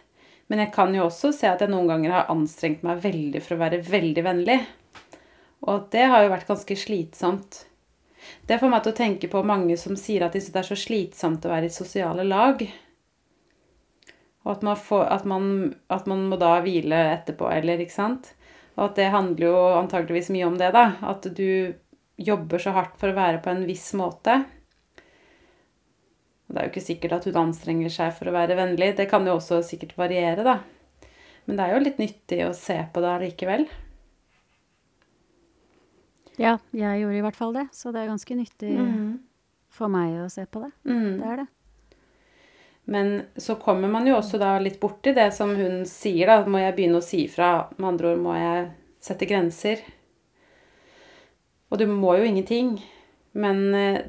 Men 0.49 0.65
jeg 0.65 0.73
kan 0.75 0.95
jo 0.97 1.05
også 1.05 1.31
se 1.37 1.47
at 1.49 1.61
jeg 1.61 1.71
noen 1.71 1.93
ganger 1.93 2.17
har 2.17 2.33
anstrengt 2.33 2.83
meg 2.85 3.05
veldig 3.05 3.45
for 3.45 3.57
å 3.57 3.63
være 3.63 3.83
veldig 3.85 4.25
vennlig. 4.25 4.59
Og 5.69 5.87
det 5.93 6.09
har 6.09 6.25
jo 6.25 6.33
vært 6.33 6.51
ganske 6.51 6.77
slitsomt. 6.77 7.63
Det 8.45 8.59
får 8.61 8.73
meg 8.73 8.85
til 8.85 8.93
å 8.93 8.99
tenke 8.99 9.31
på 9.33 9.45
mange 9.47 9.77
som 9.81 9.97
sier 9.97 10.25
at 10.27 10.37
det 10.37 10.45
er 10.45 10.67
så 10.67 10.77
slitsomt 10.77 11.45
å 11.45 11.53
være 11.53 11.71
i 11.71 11.73
sosiale 11.73 12.27
lag. 12.29 12.61
Og 14.45 14.51
at 14.53 14.65
man, 14.67 14.77
får, 14.77 15.07
at 15.09 15.25
man, 15.29 15.47
at 15.93 16.09
man 16.11 16.27
må 16.29 16.37
da 16.41 16.59
hvile 16.65 16.99
etterpå, 17.15 17.49
eller 17.49 17.81
ikke 17.81 17.97
sant? 17.97 18.35
Og 18.75 18.91
at 18.91 18.99
det 18.99 19.13
handler 19.15 19.47
jo 19.49 19.57
antageligvis 19.79 20.29
mye 20.35 20.49
om 20.51 20.59
det, 20.61 20.69
da. 20.75 20.91
At 21.07 21.25
du 21.37 21.73
jobber 22.21 22.61
så 22.63 22.75
hardt 22.77 22.99
for 23.01 23.11
å 23.11 23.17
være 23.17 23.41
på 23.43 23.53
en 23.53 23.65
viss 23.69 23.89
måte. 23.97 24.43
Og 26.45 26.53
Det 26.53 26.61
er 26.61 26.69
jo 26.69 26.73
ikke 26.75 26.89
sikkert 26.91 27.17
at 27.17 27.29
hun 27.31 27.41
anstrenger 27.47 27.93
seg 27.93 28.13
for 28.19 28.29
å 28.29 28.37
være 28.37 28.59
vennlig. 28.59 28.93
Det 28.99 29.09
kan 29.11 29.25
jo 29.27 29.39
også 29.39 29.63
sikkert 29.65 29.97
variere, 29.99 30.45
da. 30.45 30.59
Men 31.49 31.57
det 31.57 31.65
er 31.65 31.75
jo 31.75 31.85
litt 31.87 32.01
nyttig 32.03 32.41
å 32.45 32.53
se 32.57 32.77
på 32.93 33.05
det 33.05 33.11
allikevel. 33.15 33.67
Ja, 36.41 36.59
jeg 36.75 37.01
gjorde 37.01 37.19
i 37.19 37.25
hvert 37.25 37.39
fall 37.39 37.55
det, 37.55 37.69
så 37.77 37.93
det 37.95 38.03
er 38.03 38.11
ganske 38.11 38.37
nyttig 38.37 38.73
for 39.75 39.93
meg 39.93 40.17
å 40.25 40.31
se 40.33 40.47
på 40.51 40.65
det. 40.65 40.73
Mm. 40.89 41.21
Det 41.21 41.29
er 41.31 41.43
det. 41.45 41.47
Men 42.85 43.23
så 43.37 43.57
kommer 43.57 43.89
man 43.89 44.07
jo 44.07 44.19
også 44.19 44.39
da 44.41 44.59
litt 44.61 44.81
borti 44.81 45.15
det 45.17 45.31
som 45.37 45.55
hun 45.57 45.85
sier, 45.89 46.29
da. 46.29 46.49
Må 46.49 46.61
jeg 46.61 46.75
begynne 46.77 47.01
å 47.01 47.05
si 47.05 47.25
ifra? 47.25 47.71
Med 47.79 47.95
andre 47.95 48.13
ord 48.13 48.25
må 48.27 48.35
jeg 48.37 48.67
sette 49.05 49.29
grenser. 49.29 49.81
Og 51.73 51.81
du 51.81 51.87
må 51.89 52.19
jo 52.19 52.27
ingenting. 52.29 52.77
Men 53.33 53.65
eh, 53.75 54.03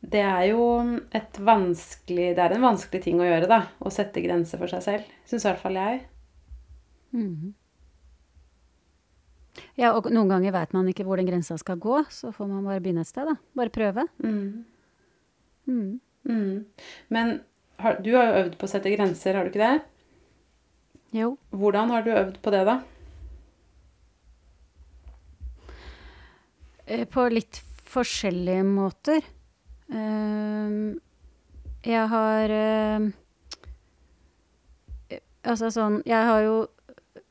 det 0.00 0.20
er 0.22 0.44
jo 0.52 0.62
et 1.10 1.40
vanskelig 1.42 2.28
Det 2.36 2.44
er 2.44 2.54
en 2.54 2.66
vanskelig 2.68 3.00
ting 3.02 3.18
å 3.18 3.26
gjøre, 3.26 3.48
da. 3.50 3.62
Å 3.80 3.92
sette 3.92 4.22
grenser 4.24 4.60
for 4.60 4.70
seg 4.70 4.84
selv. 4.84 5.16
Syns 5.28 5.46
i 5.46 5.50
hvert 5.50 5.64
fall 5.64 5.80
jeg. 5.80 6.04
Mm. 7.16 7.54
Ja, 9.78 9.94
og 9.96 10.06
noen 10.12 10.30
ganger 10.30 10.54
veit 10.54 10.74
man 10.76 10.88
ikke 10.90 11.06
hvor 11.06 11.18
den 11.18 11.26
grensa 11.26 11.56
skal 11.58 11.80
gå, 11.82 12.02
så 12.14 12.30
får 12.34 12.50
man 12.50 12.66
bare 12.68 12.82
begynne 12.84 13.02
et 13.02 13.10
sted, 13.10 13.26
da. 13.26 13.34
Bare 13.58 13.74
prøve. 13.74 14.04
Mm. 14.22 14.64
Mm. 15.66 15.92
Mm. 16.28 16.52
Men 17.14 17.38
har, 17.78 17.98
du 18.02 18.10
har 18.16 18.26
jo 18.28 18.38
øvd 18.44 18.58
på 18.58 18.66
å 18.66 18.70
sette 18.70 18.92
grenser, 18.94 19.34
har 19.38 19.46
du 19.46 19.52
ikke 19.52 19.62
det? 19.64 19.80
Jo. 21.16 21.32
Hvordan 21.54 21.90
har 21.94 22.04
du 22.04 22.10
øvd 22.12 22.40
på 22.44 22.52
det, 22.52 22.64
da? 22.68 22.78
Eh, 26.88 27.04
På 27.08 27.28
litt 27.32 27.60
forskjellige 27.88 28.64
måter. 28.68 29.24
Ehm, 29.92 30.98
Jeg 31.84 32.08
har 32.10 32.50
eh, 32.52 33.04
Altså 35.48 35.70
sånn 35.72 36.02
Jeg 36.04 36.26
har 36.28 36.42
jo 36.44 36.56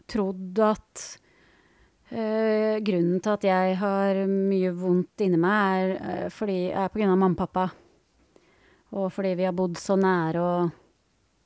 trodd 0.09 0.57
at 0.63 1.01
eh, 2.09 2.79
grunnen 2.81 3.19
til 3.21 3.33
at 3.35 3.43
jeg 3.45 3.75
har 3.81 4.21
mye 4.31 4.71
vondt 4.73 5.21
inni 5.25 5.37
meg, 5.37 5.97
er 5.99 6.29
fordi 6.33 6.71
er 6.71 6.87
på 6.87 7.01
grunn 7.01 7.11
av 7.11 7.19
mamma 7.19 7.35
og 7.35 7.41
pappa. 7.43 7.65
Og 8.95 9.09
fordi 9.11 9.33
vi 9.35 9.43
har 9.47 9.55
bodd 9.57 9.75
så 9.81 9.97
nære, 9.99 10.39
og 10.39 10.71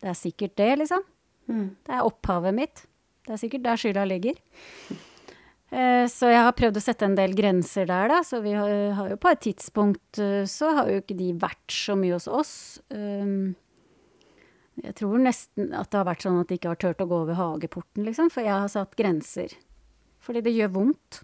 det 0.01 0.09
er 0.11 0.17
sikkert 0.17 0.55
det, 0.59 0.71
liksom. 0.83 1.01
Mm. 1.49 1.69
Det 1.87 1.95
er 1.95 2.05
opphavet 2.05 2.53
mitt. 2.53 2.83
Det 3.25 3.33
er 3.35 3.41
sikkert 3.41 3.63
der 3.65 3.79
skylda 3.81 4.03
ligger. 4.05 4.37
Eh, 5.71 6.05
Så 6.11 6.29
jeg 6.29 6.41
har 6.43 6.51
prøvd 6.57 6.77
å 6.77 6.83
sette 6.83 7.05
en 7.07 7.15
del 7.15 7.33
grenser 7.37 7.85
der, 7.89 8.07
da. 8.11 8.21
Så 8.27 8.41
vi 8.43 8.53
har, 8.57 8.69
har 8.97 9.09
jo 9.13 9.17
på 9.21 9.31
et 9.31 9.41
tidspunkt 9.45 10.19
eh, 10.19 10.43
så 10.49 10.73
har 10.75 10.89
jo 10.91 11.01
ikke 11.01 11.17
de 11.17 11.31
vært 11.39 11.71
så 11.71 11.95
mye 11.97 12.13
hos 12.17 12.27
oss. 12.27 12.53
Um, 12.89 13.55
Jeg 14.81 14.95
tror 14.97 15.19
nesten 15.21 15.73
at 15.77 15.91
det 15.91 15.99
har 15.99 16.07
vært 16.07 16.23
sånn 16.25 16.39
at 16.41 16.47
de 16.49 16.55
ikke 16.57 16.71
har 16.71 16.79
turt 16.79 17.01
å 17.03 17.07
gå 17.09 17.17
over 17.25 17.37
hageporten, 17.37 18.05
liksom. 18.07 18.29
For 18.33 18.41
jeg 18.45 18.53
har 18.55 18.69
satt 18.71 18.95
grenser. 18.97 19.53
Fordi 20.21 20.41
det 20.45 20.53
gjør 20.55 20.71
vondt. 20.77 21.21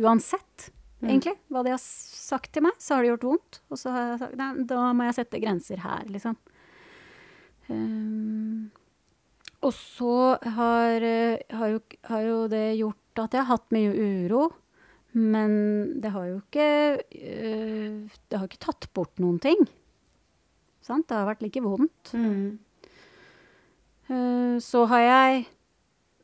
Uansett, 0.00 0.70
egentlig, 1.02 1.34
hva 1.50 1.62
de 1.66 1.74
har 1.74 1.82
sagt 1.82 2.52
til 2.54 2.64
meg, 2.66 2.78
så 2.78 2.94
har 2.94 3.04
det 3.04 3.12
gjort 3.12 3.26
vondt. 3.30 3.60
Og 3.72 3.80
så 3.80 3.92
har 3.94 4.06
jeg 4.12 4.22
sagt 4.22 4.38
nei, 4.38 4.50
da 4.70 4.84
må 4.96 5.08
jeg 5.08 5.18
sette 5.18 5.42
grenser 5.42 5.82
her, 5.82 6.06
liksom. 6.12 6.38
Um, 7.68 8.70
og 9.62 9.70
så 9.76 10.16
har, 10.56 11.04
eh, 11.06 11.38
har, 11.54 11.68
jo, 11.70 11.80
har 12.10 12.26
jo 12.26 12.38
det 12.50 12.66
gjort 12.80 13.22
at 13.22 13.36
jeg 13.36 13.44
har 13.44 13.50
hatt 13.54 13.74
mye 13.74 13.92
uro. 13.94 14.48
Men 15.12 15.52
det 16.00 16.10
har 16.14 16.24
jo 16.24 16.38
ikke 16.40 16.66
øh, 17.04 17.96
Det 18.08 18.38
har 18.38 18.46
ikke 18.48 18.62
tatt 18.64 18.86
bort 18.96 19.20
noen 19.20 19.36
ting. 19.44 19.58
Sant? 20.80 21.04
Det 21.08 21.18
har 21.18 21.28
vært 21.28 21.44
like 21.44 21.60
vondt. 21.62 22.14
Mm. 22.16 22.58
Uh, 24.08 24.56
så 24.58 24.86
har 24.90 25.04
jeg 25.04 25.44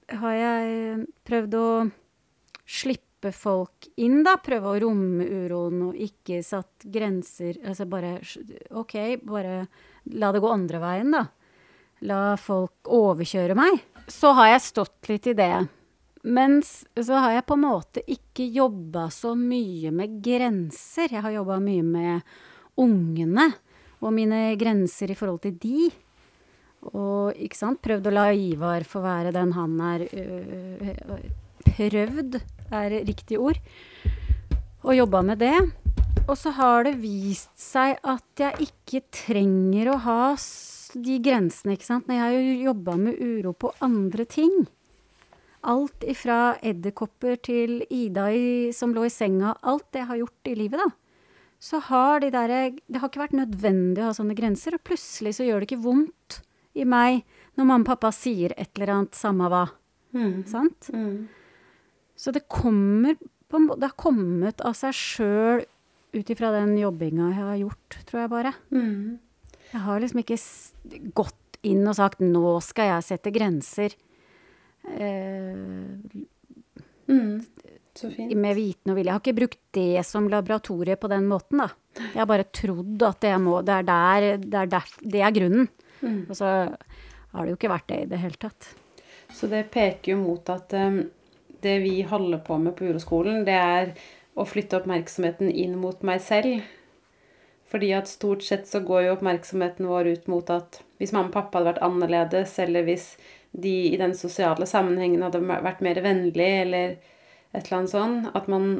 har 0.08 0.34
jeg 0.34 1.04
prøvd 1.28 1.54
å 1.58 1.68
slippe 2.64 3.07
folk 3.34 3.88
inn, 3.96 4.22
da. 4.26 4.36
Prøve 4.42 4.70
å 4.70 4.80
romme 4.84 5.24
uroen 5.26 5.88
og 5.88 5.98
ikke 5.98 6.42
satt 6.46 6.86
grenser. 6.86 7.58
Altså 7.66 7.88
bare 7.90 8.18
OK, 8.78 8.94
bare 9.26 9.64
la 10.18 10.32
det 10.32 10.42
gå 10.44 10.52
andre 10.52 10.82
veien, 10.82 11.10
da. 11.16 11.24
La 12.06 12.36
folk 12.38 12.90
overkjøre 12.94 13.56
meg. 13.58 13.80
Så 14.08 14.32
har 14.38 14.52
jeg 14.54 14.66
stått 14.68 15.10
litt 15.10 15.26
i 15.28 15.36
det. 15.36 15.52
Mens 16.28 16.82
så 16.94 17.18
har 17.22 17.36
jeg 17.36 17.46
på 17.46 17.56
en 17.56 17.64
måte 17.64 18.02
ikke 18.10 18.46
jobba 18.52 19.08
så 19.14 19.34
mye 19.38 19.92
med 19.94 20.18
grenser. 20.24 21.10
Jeg 21.12 21.24
har 21.24 21.34
jobba 21.34 21.58
mye 21.62 21.84
med 21.86 22.36
ungene 22.78 23.48
og 23.98 24.14
mine 24.14 24.52
grenser 24.58 25.10
i 25.10 25.18
forhold 25.18 25.42
til 25.46 25.56
de. 25.58 25.88
Og 26.94 27.34
ikke 27.34 27.58
sant, 27.58 27.80
prøvd 27.82 28.06
å 28.10 28.14
la 28.14 28.28
Ivar 28.34 28.86
få 28.86 29.02
være 29.02 29.34
den 29.34 29.54
han 29.56 29.80
er 29.82 30.04
øh, 30.06 31.24
Prøvd 31.68 32.38
er 32.74 32.98
riktig 33.08 33.38
ord. 33.40 33.60
Og 34.84 34.96
jobba 34.96 35.22
med 35.26 35.40
det. 35.42 35.56
Og 36.28 36.36
så 36.36 36.52
har 36.56 36.84
det 36.84 36.98
vist 37.00 37.54
seg 37.56 37.96
at 38.04 38.40
jeg 38.40 38.68
ikke 38.68 39.00
trenger 39.14 39.92
å 39.94 40.00
ha 40.04 40.22
de 40.98 41.16
grensene, 41.24 41.76
ikke 41.76 41.88
sant. 41.88 42.08
Når 42.08 42.18
jeg 42.18 42.24
har 42.24 42.34
jo 42.36 42.66
jobba 42.68 42.96
med 43.00 43.20
uro 43.20 43.54
på 43.56 43.72
andre 43.84 44.26
ting. 44.28 44.66
Alt 45.68 46.04
ifra 46.06 46.58
edderkopper 46.62 47.40
til 47.42 47.80
Ida 47.90 48.28
i, 48.30 48.48
som 48.76 48.92
lå 48.94 49.06
i 49.08 49.12
senga. 49.12 49.56
Alt 49.62 49.88
det 49.92 50.04
jeg 50.04 50.10
har 50.12 50.20
gjort 50.22 50.52
i 50.52 50.58
livet, 50.58 50.84
da. 50.84 50.90
Så 51.58 51.80
har 51.88 52.20
de 52.22 52.30
derre 52.30 52.60
Det 52.86 53.00
har 53.00 53.10
ikke 53.10 53.24
vært 53.24 53.34
nødvendig 53.34 54.04
å 54.04 54.12
ha 54.12 54.14
sånne 54.14 54.36
grenser, 54.38 54.76
og 54.76 54.84
plutselig 54.86 55.34
så 55.38 55.48
gjør 55.48 55.64
det 55.64 55.70
ikke 55.72 55.82
vondt 55.88 56.42
i 56.78 56.84
meg 56.86 57.24
når 57.58 57.66
mamma 57.66 57.82
og 57.82 57.88
pappa 57.88 58.12
sier 58.14 58.54
et 58.54 58.70
eller 58.76 58.94
annet, 58.94 59.18
samme 59.18 59.48
hva. 59.50 59.64
Mm. 60.14 60.44
Sant? 60.46 60.90
Mm. 60.94 61.26
Så 62.18 62.32
det 62.34 62.48
kommer 62.50 63.14
på 63.48 63.56
en 63.56 63.68
måte 63.68 63.80
Det 63.80 63.88
har 63.92 63.96
kommet 64.02 64.60
av 64.66 64.74
seg 64.76 64.92
sjøl 64.96 65.62
ut 66.18 66.30
ifra 66.32 66.50
den 66.52 66.74
jobbinga 66.80 67.28
jeg 67.30 67.44
har 67.46 67.58
gjort, 67.62 67.98
tror 68.08 68.20
jeg 68.24 68.30
bare. 68.32 68.52
Mm. 68.72 69.18
Jeg 69.72 69.80
har 69.84 70.00
liksom 70.02 70.20
ikke 70.22 70.38
gått 71.16 71.58
inn 71.68 71.86
og 71.86 71.96
sagt 71.98 72.20
'nå 72.24 72.56
skal 72.64 72.90
jeg 72.92 73.06
sette 73.08 73.32
grenser'. 73.34 73.94
Eh, 74.88 76.24
Mm. 77.08 77.40
Så 77.94 78.10
fint. 78.12 78.36
med 78.36 78.54
viten 78.54 78.92
og 78.92 78.96
vilje. 78.98 79.08
Jeg 79.08 79.14
har 79.16 79.20
ikke 79.22 79.38
brukt 79.40 79.58
det 79.72 80.04
som 80.06 80.28
laboratorie 80.28 80.96
på 81.00 81.08
den 81.08 81.24
måten, 81.26 81.58
da. 81.58 81.70
Jeg 81.96 82.20
har 82.20 82.26
bare 82.26 82.44
trodd 82.52 83.02
at 83.02 83.20
det, 83.24 83.32
må, 83.40 83.62
det, 83.64 83.74
er, 83.80 83.82
der, 83.88 84.36
det, 84.38 84.54
er, 84.54 84.66
der, 84.66 84.84
det 85.02 85.22
er 85.24 85.32
grunnen. 85.32 85.68
Mm. 86.02 86.26
Og 86.28 86.36
så 86.36 86.44
har 87.32 87.44
det 87.44 87.50
jo 87.54 87.56
ikke 87.56 87.72
vært 87.72 87.88
det 87.88 88.02
i 88.02 88.10
det 88.12 88.20
hele 88.22 88.38
tatt. 88.38 88.68
Så 89.34 89.48
det 89.50 89.70
peker 89.72 90.12
jo 90.12 90.18
mot 90.20 90.52
at 90.52 90.72
um, 90.78 91.00
det 91.64 91.78
vi 91.84 92.02
holder 92.02 92.38
på 92.46 92.58
med 92.58 92.76
på 92.78 92.88
uroskolen, 92.88 93.44
det 93.46 93.56
er 93.58 93.94
å 94.38 94.46
flytte 94.46 94.78
oppmerksomheten 94.78 95.50
inn 95.50 95.78
mot 95.80 96.02
meg 96.06 96.20
selv. 96.22 96.62
Fordi 97.68 97.90
at 97.92 98.08
stort 98.08 98.44
sett 98.46 98.68
så 98.68 98.80
går 98.80 99.04
jo 99.04 99.16
oppmerksomheten 99.16 99.88
vår 99.90 100.12
ut 100.14 100.28
mot 100.32 100.50
at 100.50 100.80
hvis 100.98 101.12
mamma 101.12 101.28
og 101.28 101.34
pappa 101.34 101.58
hadde 101.58 101.72
vært 101.74 101.84
annerledes, 101.84 102.54
eller 102.62 102.86
hvis 102.86 103.10
de 103.52 103.74
i 103.92 103.98
den 104.00 104.14
sosiale 104.16 104.66
sammenhengen 104.68 105.22
hadde 105.26 105.42
vært 105.44 105.82
mer 105.84 106.00
vennlige, 106.04 106.62
eller 106.64 106.96
et 107.52 107.66
eller 107.66 107.76
annet 107.80 107.92
sånn, 107.92 108.16
at 108.34 108.48
man 108.48 108.70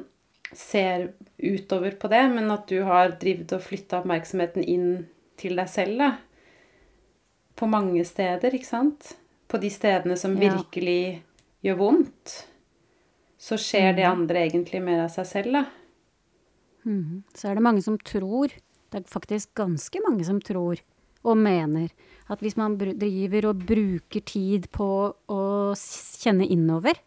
ser 0.57 1.11
utover 1.37 1.99
på 2.01 2.09
det, 2.09 2.23
men 2.33 2.51
at 2.51 2.69
du 2.71 2.81
har 2.89 3.17
drivet 3.21 3.53
og 3.53 3.65
flytta 3.65 4.01
oppmerksomheten 4.01 4.65
inn 4.65 4.91
til 5.39 5.59
deg 5.61 5.69
selv, 5.71 6.01
da. 6.01 6.11
På 7.59 7.69
mange 7.69 8.05
steder, 8.07 8.55
ikke 8.55 8.71
sant? 8.71 9.17
På 9.49 9.61
de 9.61 9.71
stedene 9.73 10.17
som 10.17 10.37
Ja. 10.41 10.55
virkelig 10.55 11.23
gjør 11.65 11.77
vondt. 11.77 12.47
Så 13.39 13.59
skjer 13.61 13.93
det 13.97 14.07
andre 14.09 14.47
egentlig 14.49 14.81
mer 14.83 15.05
av 15.05 15.13
seg 15.15 15.29
selv, 15.29 15.59
da. 15.61 15.65
Mm. 16.89 17.25
Så 17.37 17.49
er 17.49 17.59
det 17.59 17.65
mange 17.65 17.83
som 17.85 17.99
tror, 18.01 18.53
det 18.89 19.01
er 19.01 19.11
faktisk 19.11 19.53
ganske 19.59 20.01
mange 20.05 20.25
som 20.27 20.41
tror 20.43 20.81
og 21.27 21.37
mener, 21.37 21.91
at 22.31 22.41
hvis 22.43 22.57
man 22.57 22.77
driver 22.79 23.51
og 23.51 23.65
bruker 23.69 24.23
tid 24.25 24.69
på 24.75 24.89
å 25.13 25.43
kjenne 25.77 26.47
innover, 26.47 26.99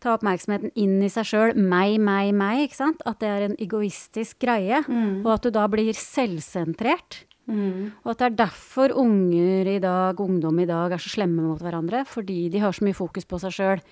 ta 0.00 0.14
oppmerksomheten 0.16 0.72
inn 0.80 1.00
i 1.04 1.10
seg 1.12 1.28
sjøl, 1.28 1.56
meg, 1.58 1.98
meg, 2.00 2.30
meg, 2.36 2.64
ikke 2.66 2.78
sant, 2.78 3.02
at 3.08 3.20
det 3.20 3.28
er 3.28 3.46
en 3.48 3.58
egoistisk 3.60 4.40
greie, 4.46 4.80
og 4.88 5.34
at 5.34 5.44
du 5.44 5.52
da 5.54 5.66
blir 5.70 5.92
selvsentrert. 5.96 7.24
Mm. 7.50 7.90
Og 8.04 8.12
at 8.12 8.20
det 8.20 8.26
er 8.28 8.36
derfor 8.44 8.94
unger 9.00 9.68
i 9.68 9.78
dag, 9.82 10.20
ungdom 10.22 10.60
i 10.62 10.68
dag, 10.70 10.94
er 10.94 11.02
så 11.02 11.10
slemme 11.10 11.42
mot 11.42 11.60
hverandre. 11.60 12.04
Fordi 12.06 12.44
de 12.52 12.60
har 12.62 12.76
så 12.76 12.86
mye 12.86 12.94
fokus 12.94 13.26
på 13.26 13.40
seg 13.42 13.56
sjøl. 13.56 13.82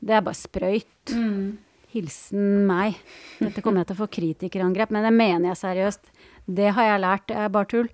Det 0.00 0.16
er 0.16 0.24
bare 0.24 0.38
sprøyt. 0.38 1.12
Mm. 1.14 1.58
Hilsen 1.90 2.66
meg. 2.68 2.98
Dette 3.40 3.62
kommer 3.64 3.82
jeg 3.82 3.90
til 3.90 3.96
å 3.96 4.00
få 4.04 4.10
kritikerangrep, 4.14 4.92
men 4.94 5.06
det 5.08 5.14
mener 5.14 5.50
jeg 5.50 5.60
seriøst. 5.64 6.12
Det 6.50 6.70
har 6.76 6.86
jeg 6.86 7.02
lært, 7.02 7.26
det 7.30 7.38
er 7.38 7.52
bare 7.52 7.70
tull. 7.70 7.88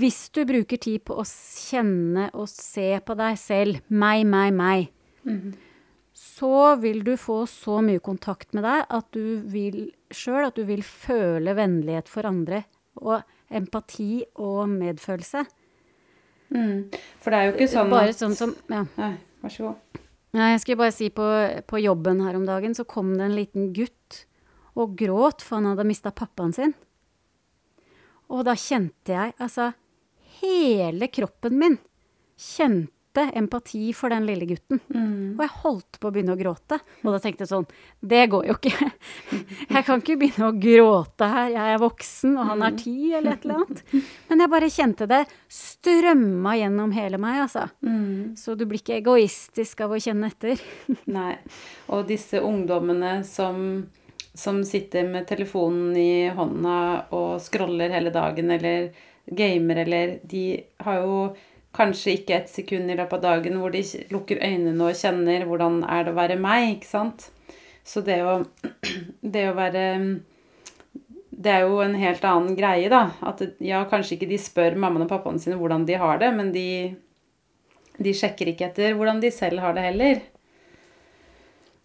Hvis 0.00 0.20
du 0.32 0.42
bruker 0.48 0.80
tid 0.80 1.04
på 1.08 1.18
å 1.20 1.24
kjenne 1.28 2.30
og 2.32 2.48
se 2.50 2.88
på 3.04 3.16
deg 3.20 3.36
selv, 3.40 3.82
meg, 3.88 4.24
meg, 4.28 4.56
meg, 4.56 4.88
så 6.16 6.74
vil 6.80 7.04
du 7.06 7.14
få 7.20 7.42
så 7.46 7.78
mye 7.84 8.00
kontakt 8.02 8.56
med 8.56 8.64
deg 8.66 8.88
at 8.96 9.12
du 9.14 9.44
vil 9.52 9.90
sjøl 10.10 10.48
at 10.48 10.56
du 10.56 10.64
vil 10.68 10.82
føle 10.82 11.54
vennlighet 11.54 12.08
for 12.10 12.28
andre. 12.28 12.64
Og 12.98 13.20
empati 13.54 14.24
og 14.42 14.68
medfølelse. 14.72 15.44
Mm. 16.48 16.88
For 17.20 17.30
det 17.30 17.38
er 17.38 17.46
jo 17.46 17.56
ikke 17.58 17.68
sånn 17.70 17.90
Bare 17.92 18.12
at 18.12 18.20
sånn 18.20 18.34
som 18.36 18.54
ja. 18.72 18.86
Nei, 18.96 19.14
vær 19.44 19.52
så 19.52 19.68
god. 19.68 20.00
Nei, 20.36 20.50
jeg 20.52 20.60
skulle 20.60 20.82
bare 20.82 20.92
si 20.94 21.08
på, 21.14 21.26
på 21.64 21.80
jobben 21.80 22.20
her 22.20 22.36
om 22.36 22.44
dagen, 22.48 22.74
så 22.76 22.84
kom 22.88 23.14
det 23.16 23.24
en 23.24 23.36
liten 23.38 23.70
gutt 23.76 24.24
og 24.78 24.92
gråt, 24.98 25.42
for 25.42 25.58
han 25.58 25.70
hadde 25.70 25.86
mista 25.88 26.12
pappaen 26.12 26.52
sin. 26.54 26.74
Og 28.28 28.44
da 28.44 28.54
kjente 28.58 29.14
jeg, 29.14 29.36
altså 29.40 29.72
Hele 30.38 31.08
kroppen 31.10 31.56
min 31.58 31.78
kjente 32.38 32.92
empati 33.16 33.92
for 33.96 34.12
den 34.12 34.26
lille 34.28 34.46
gutten. 34.46 34.80
Og 35.38 35.40
jeg 35.42 35.52
holdt 35.62 35.98
på 36.00 36.08
å 36.08 36.12
begynne 36.14 36.34
å 36.34 36.38
gråte. 36.38 36.78
Og 37.02 37.14
da 37.14 37.18
tenkte 37.22 37.44
jeg 37.46 37.50
sånn 37.50 37.66
Det 38.00 38.26
går 38.30 38.46
jo 38.50 38.56
ikke. 38.58 38.90
Jeg 39.74 39.84
kan 39.86 40.02
ikke 40.02 40.16
begynne 40.20 40.48
å 40.50 40.56
gråte 40.58 41.28
her. 41.28 41.50
Jeg 41.54 41.74
er 41.74 41.80
voksen, 41.82 42.36
og 42.38 42.48
han 42.50 42.62
er 42.66 42.76
ti, 42.78 42.94
eller 43.14 43.36
et 43.36 43.44
eller 43.46 43.62
annet. 43.62 43.82
Men 44.28 44.42
jeg 44.42 44.52
bare 44.52 44.70
kjente 44.72 45.06
det 45.10 45.20
strømma 45.52 46.54
gjennom 46.58 46.92
hele 46.96 47.20
meg, 47.22 47.42
altså. 47.44 47.66
Så 48.38 48.56
du 48.58 48.64
blir 48.66 48.82
ikke 48.82 48.98
egoistisk 48.98 49.82
av 49.84 49.94
å 49.94 50.00
kjenne 50.02 50.30
etter. 50.32 50.60
Nei. 51.18 51.36
Og 51.94 52.06
disse 52.08 52.40
ungdommene 52.44 53.20
som, 53.28 53.84
som 54.34 54.62
sitter 54.66 55.06
med 55.08 55.28
telefonen 55.30 55.96
i 55.98 56.28
hånda 56.34 56.78
og 57.16 57.38
scroller 57.44 57.92
hele 57.94 58.12
dagen, 58.14 58.50
eller 58.56 58.90
gamer, 59.28 59.84
eller 59.84 60.18
De 60.24 60.44
har 60.84 61.02
jo 61.02 61.20
kanskje 61.76 62.14
ikke 62.18 62.36
et 62.38 62.52
sekund 62.52 62.90
i 62.90 62.96
løpet 62.98 63.18
av 63.18 63.24
dagen 63.24 63.58
hvor 63.60 63.74
de 63.74 63.82
lukker 64.12 64.40
øynene 64.40 64.88
og 64.88 64.96
kjenner 64.96 65.44
hvordan 65.48 65.82
er 65.84 66.06
det 66.06 66.14
å 66.14 66.18
være 66.18 66.38
meg, 66.40 66.78
ikke 66.78 66.90
sant? 66.90 67.28
Så 67.88 68.02
det 68.04 68.20
å, 68.24 68.40
det 69.36 69.48
å 69.50 69.56
være 69.56 69.84
Det 71.38 71.52
er 71.52 71.68
jo 71.68 71.78
en 71.84 71.94
helt 71.94 72.24
annen 72.26 72.56
greie, 72.58 72.88
da. 72.90 73.12
At 73.22 73.44
ja, 73.62 73.84
kanskje 73.90 74.16
ikke 74.16 74.30
de 74.32 74.40
spør 74.42 74.74
mammaen 74.74 75.04
og 75.04 75.12
pappaen 75.12 75.38
sine 75.38 75.58
hvordan 75.60 75.84
de 75.86 76.00
har 76.00 76.18
det, 76.18 76.32
men 76.34 76.50
de 76.52 76.68
de 77.98 78.14
sjekker 78.14 78.52
ikke 78.52 78.68
etter 78.70 78.94
hvordan 78.96 79.20
de 79.22 79.30
selv 79.34 79.62
har 79.62 79.74
det 79.76 79.86
heller. 79.88 80.20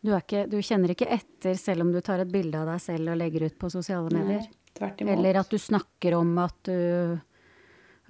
Du, 0.03 0.11
ikke, 0.17 0.45
du 0.51 0.59
kjenner 0.61 0.93
ikke 0.93 1.07
etter 1.15 1.55
selv 1.59 1.85
om 1.85 1.93
du 1.93 2.01
tar 2.03 2.21
et 2.21 2.31
bilde 2.31 2.59
av 2.59 2.69
deg 2.69 2.81
selv 2.83 3.13
og 3.13 3.19
legger 3.21 3.47
ut 3.47 3.55
på 3.59 3.69
sosiale 3.71 4.11
medier? 4.11 4.43
Nei, 4.43 4.73
tvert 4.77 5.01
imot. 5.01 5.13
Eller 5.15 5.39
at 5.41 5.53
du 5.53 5.61
snakker 5.61 6.17
om 6.19 6.35
at 6.43 6.57
du, 6.67 6.75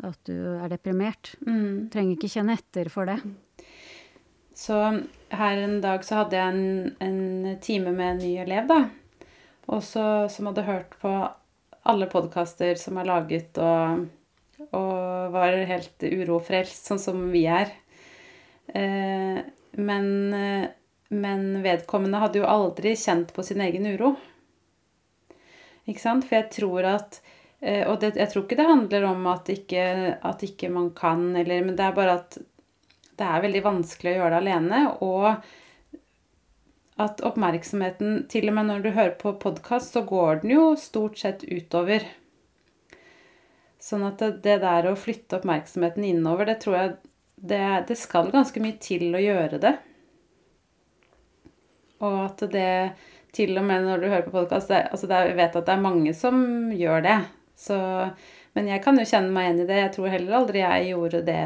at 0.01 0.19
du 0.27 0.35
er 0.57 0.71
deprimert. 0.71 1.35
Mm. 1.45 1.89
Trenger 1.93 2.17
ikke 2.17 2.31
kjenne 2.31 2.57
etter 2.57 2.89
for 2.91 3.09
det. 3.09 3.19
Så 4.53 4.77
her 5.33 5.61
en 5.63 5.79
dag 5.81 6.03
så 6.05 6.21
hadde 6.21 6.37
jeg 6.37 6.53
en, 6.53 6.91
en 7.01 7.55
time 7.63 7.93
med 7.93 8.15
en 8.15 8.21
ny 8.21 8.33
elev, 8.43 8.67
da. 8.69 8.81
Også, 9.73 10.27
som 10.29 10.49
hadde 10.49 10.67
hørt 10.67 10.97
på 11.01 11.13
alle 11.89 12.07
podkaster 12.11 12.77
som 12.79 12.99
er 12.99 13.09
laget, 13.09 13.57
og, 13.59 14.05
og 14.71 15.33
var 15.33 15.57
helt 15.69 16.05
urofrelst, 16.05 16.87
sånn 16.89 17.01
som 17.01 17.25
vi 17.33 17.45
er. 17.49 17.73
Eh, 18.67 19.39
men, 19.73 20.07
eh, 20.37 20.67
men 21.13 21.47
vedkommende 21.63 22.21
hadde 22.21 22.43
jo 22.43 22.49
aldri 22.49 22.95
kjent 22.99 23.33
på 23.35 23.45
sin 23.45 23.63
egen 23.65 23.87
uro. 23.95 24.13
Ikke 25.89 26.03
sant? 26.03 26.27
For 26.27 26.39
jeg 26.39 26.51
tror 26.53 26.87
at 26.93 27.19
Og 27.63 27.93
det, 28.01 28.09
jeg 28.19 28.27
tror 28.27 28.43
ikke 28.43 28.57
det 28.59 28.67
handler 28.67 29.05
om 29.07 29.27
at 29.31 29.47
ikke, 29.47 29.83
at 30.19 30.41
ikke 30.43 30.67
man 30.67 30.89
kan, 30.97 31.29
eller 31.39 31.61
Men 31.63 31.77
det 31.79 31.85
er 31.85 31.93
bare 31.95 32.17
at 32.19 32.35
det 33.15 33.27
er 33.27 33.43
veldig 33.45 33.61
vanskelig 33.63 34.11
å 34.11 34.17
gjøre 34.17 34.31
det 34.33 34.39
alene. 34.41 34.79
Og 35.05 35.27
at 37.03 37.23
oppmerksomheten 37.25 38.25
Til 38.29 38.49
og 38.51 38.57
med 38.57 38.69
når 38.69 38.83
du 38.83 38.89
hører 38.91 39.15
på 39.21 39.35
podkast, 39.41 39.95
så 39.95 40.03
går 40.07 40.43
den 40.43 40.55
jo 40.55 40.65
stort 40.79 41.17
sett 41.21 41.45
utover. 41.47 42.05
Sånn 43.83 44.05
at 44.07 44.21
det, 44.21 44.43
det 44.45 44.59
der 44.63 44.87
å 44.87 44.99
flytte 44.99 45.39
oppmerksomheten 45.39 46.05
innover, 46.07 46.47
det 46.47 46.59
tror 46.63 46.77
jeg 46.77 46.93
det, 47.43 47.63
det 47.89 47.97
skal 47.99 48.31
ganske 48.31 48.61
mye 48.63 48.77
til 48.79 49.09
å 49.11 49.23
gjøre 49.23 49.59
det. 49.63 49.73
Og 52.03 52.19
at 52.27 52.45
det 52.53 52.69
til 53.33 53.57
og 53.57 53.65
med 53.65 53.87
når 53.87 54.03
du 54.03 54.07
hører 54.11 54.25
på 54.27 54.35
podkast 54.35 54.69
altså 54.69 55.07
Jeg 55.09 55.35
vet 55.39 55.55
at 55.57 55.65
det 55.65 55.73
er 55.73 55.81
mange 55.81 56.13
som 56.15 56.37
gjør 56.75 57.03
det. 57.05 57.17
Så, 57.55 57.77
men 58.57 58.69
jeg 58.69 58.81
kan 58.83 58.97
jo 58.99 59.05
kjenne 59.07 59.31
meg 59.33 59.47
igjen 59.47 59.63
i 59.63 59.67
det. 59.69 59.79
Jeg 59.81 59.93
tror 59.95 60.13
heller 60.13 60.39
aldri 60.39 60.63
jeg 60.63 60.89
gjorde 60.91 61.21
det 61.27 61.43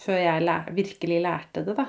før 0.00 0.20
jeg 0.22 0.44
lær, 0.46 0.70
virkelig 0.72 1.18
lærte 1.24 1.64
det, 1.66 1.74
da. 1.76 1.88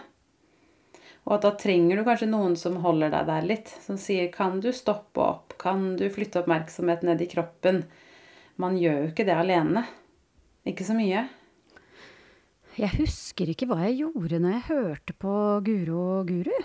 Og 1.28 1.36
at 1.36 1.44
da 1.46 1.52
trenger 1.60 2.00
du 2.00 2.06
kanskje 2.08 2.30
noen 2.32 2.56
som 2.58 2.80
holder 2.82 3.12
deg 3.14 3.28
der 3.30 3.46
litt. 3.46 3.70
Som 3.86 3.98
sier 4.02 4.32
'Kan 4.32 4.60
du 4.60 4.72
stoppe 4.74 5.22
opp? 5.22 5.58
Kan 5.58 5.96
du 5.98 6.10
flytte 6.10 6.42
oppmerksomhet 6.42 7.04
ned 7.04 7.22
i 7.22 7.30
kroppen?' 7.30 7.86
Man 8.58 8.78
gjør 8.78 8.98
jo 9.06 9.12
ikke 9.12 9.26
det 9.26 9.38
alene. 9.38 9.86
Ikke 10.68 10.84
så 10.86 10.94
mye. 10.94 11.30
Jeg 12.78 12.90
husker 13.00 13.50
ikke 13.50 13.68
hva 13.68 13.82
jeg 13.88 14.02
gjorde 14.04 14.40
når 14.40 14.52
jeg 14.52 14.68
hørte 14.68 15.14
på 15.14 15.34
Guro 15.66 16.20
og 16.20 16.28
Guru. 16.28 16.58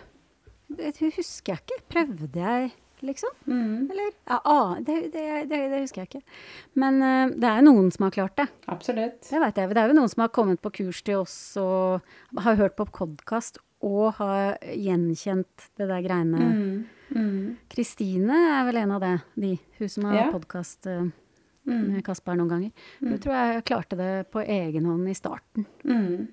Det 0.69 0.93
husker 1.01 1.55
jeg 1.55 1.63
ikke. 1.63 1.83
Prøvde 1.89 2.43
jeg, 2.43 2.73
liksom? 3.05 3.31
Mm, 3.47 3.91
Eller? 3.91 4.11
Ja, 4.31 4.39
ah, 4.45 4.75
det, 4.81 4.97
det, 5.13 5.25
det, 5.51 5.61
det 5.73 5.81
husker 5.83 6.03
jeg 6.05 6.09
ikke. 6.09 6.23
Men 6.75 7.01
uh, 7.03 7.35
det 7.37 7.51
er 7.51 7.63
noen 7.67 7.91
som 7.95 8.07
har 8.07 8.15
klart 8.17 8.37
det. 8.41 8.47
absolutt. 8.73 9.21
Det 9.29 9.41
vet 9.43 9.57
jeg. 9.61 9.69
Det 9.75 9.83
er 9.83 9.93
jo 9.93 9.99
noen 9.99 10.09
som 10.13 10.25
har 10.25 10.33
kommet 10.35 10.63
på 10.65 10.73
kurs 10.81 11.03
til 11.07 11.21
oss 11.25 11.37
og 11.61 12.01
har 12.47 12.57
hørt 12.61 12.77
på 12.79 12.87
podkast 12.89 13.59
og 13.87 14.15
har 14.19 14.57
gjenkjent 14.73 15.69
det 15.77 15.87
der 15.91 16.01
greiene. 16.07 16.41
Mm, 16.41 16.87
mm, 17.13 17.57
Kristine 17.71 18.39
er 18.57 18.65
vel 18.71 18.81
en 18.81 18.95
av 18.97 19.05
det, 19.05 19.15
de. 19.37 19.53
Hun 19.79 19.89
som 19.93 20.05
har 20.09 20.17
Ja. 20.23 20.31
podkast 20.33 20.87
uh, 20.89 21.05
med 21.67 22.01
Kasper 22.07 22.39
noen 22.39 22.49
ganger. 22.49 22.71
Hun 23.03 23.19
tror 23.19 23.35
jeg 23.37 23.65
klarte 23.69 23.97
det 23.99 24.31
på 24.33 24.41
egen 24.47 24.87
hånd 24.87 25.09
i 25.11 25.15
starten. 25.19 25.67
mm. 25.85 26.27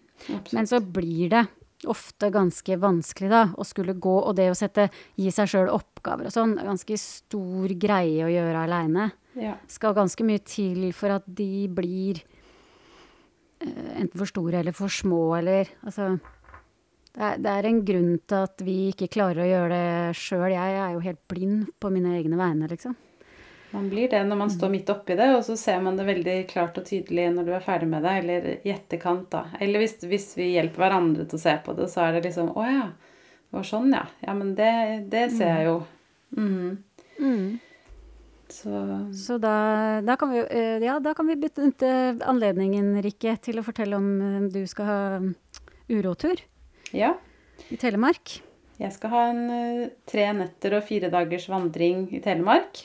Men 0.53 0.67
så 0.69 0.77
blir 0.79 1.29
det 1.33 1.41
ofte 1.89 2.29
ganske 2.33 2.77
vanskelig 2.79 3.31
da, 3.31 3.43
å 3.57 3.65
skulle 3.67 3.95
gå, 3.95 4.13
og 4.23 4.35
det 4.37 4.49
å 4.51 4.57
sette, 4.57 4.89
gi 5.19 5.31
seg 5.33 5.49
sjøl 5.51 5.71
oppgaver 5.73 6.29
og 6.29 6.35
sånn, 6.35 6.57
er 6.59 6.69
ganske 6.69 6.97
stor 6.99 7.73
greie 7.79 8.25
å 8.25 8.31
gjøre 8.31 8.65
aleine. 8.67 9.09
Ja. 9.39 9.57
Skal 9.71 9.95
ganske 9.97 10.25
mye 10.27 10.43
til 10.45 10.91
for 10.95 11.15
at 11.15 11.25
de 11.25 11.65
blir 11.73 12.21
uh, 13.63 13.91
enten 13.97 14.17
for 14.17 14.29
store 14.29 14.61
eller 14.61 14.75
for 14.77 14.93
små, 14.93 15.25
eller 15.39 15.71
altså 15.83 16.15
det 17.13 17.21
er, 17.21 17.41
det 17.45 17.51
er 17.51 17.69
en 17.69 17.81
grunn 17.85 18.13
til 18.25 18.39
at 18.39 18.61
vi 18.65 18.77
ikke 18.89 19.11
klarer 19.13 19.43
å 19.43 19.49
gjøre 19.49 19.73
det 19.73 20.17
sjøl. 20.17 20.47
Jeg 20.49 20.77
er 20.81 20.95
jo 20.95 21.03
helt 21.05 21.21
blind 21.29 21.67
på 21.77 21.91
mine 21.93 22.15
egne 22.17 22.39
vegne, 22.39 22.69
liksom. 22.71 22.95
Man 23.73 23.89
blir 23.89 24.11
det 24.11 24.21
når 24.27 24.37
man 24.37 24.51
står 24.53 24.69
midt 24.69 24.89
oppi 24.93 25.15
det, 25.17 25.31
og 25.33 25.41
så 25.47 25.55
ser 25.57 25.79
man 25.81 25.97
det 25.97 26.05
veldig 26.05 26.35
klart 26.51 26.77
og 26.77 26.85
tydelig 26.85 27.25
når 27.33 27.47
du 27.47 27.55
er 27.57 27.65
ferdig 27.65 27.89
med 27.89 28.05
det, 28.05 28.13
eller 28.21 28.47
i 28.53 28.73
etterkant, 28.73 29.25
da. 29.33 29.47
Eller 29.63 29.81
hvis, 29.81 29.97
hvis 30.05 30.27
vi 30.37 30.51
hjelper 30.53 30.85
hverandre 30.85 31.25
til 31.25 31.39
å 31.39 31.43
se 31.43 31.55
på 31.65 31.73
det, 31.77 31.89
så 31.89 32.05
er 32.05 32.17
det 32.17 32.27
liksom 32.27 32.53
Å 32.53 32.67
ja, 32.69 32.87
det 32.93 33.57
var 33.57 33.65
sånn, 33.67 33.89
ja. 33.97 34.05
Ja, 34.21 34.37
men 34.37 34.53
det, 34.59 34.73
det 35.09 35.27
ser 35.33 35.57
jeg 35.57 35.69
jo. 35.71 35.77
Mhm. 36.37 37.59
Så 38.53 38.69
Så 39.13 39.37
da, 39.41 40.01
da 40.05 40.15
kan 40.19 40.29
vi 40.29 40.43
eh, 40.45 40.77
Ja, 40.83 40.99
da 41.01 41.13
kan 41.17 41.27
vi 41.27 41.35
benytte 41.39 41.89
anledningen, 42.21 42.95
Rikke, 43.01 43.35
til 43.41 43.57
å 43.57 43.65
fortelle 43.65 43.97
om 43.97 44.09
eh, 44.21 44.47
du 44.53 44.61
skal 44.69 44.89
ha 44.89 44.99
mm, 45.23 45.33
urotur 45.89 46.41
ja. 46.93 47.15
i 47.73 47.77
Telemark. 47.81 48.37
Jeg 48.77 48.93
skal 48.93 49.13
ha 49.13 49.23
en 49.31 49.43
eh, 49.49 49.91
tre 50.09 50.29
netter 50.37 50.77
og 50.77 50.85
fire 50.85 51.09
dagers 51.13 51.49
vandring 51.49 52.05
i 52.13 52.21
Telemark. 52.21 52.83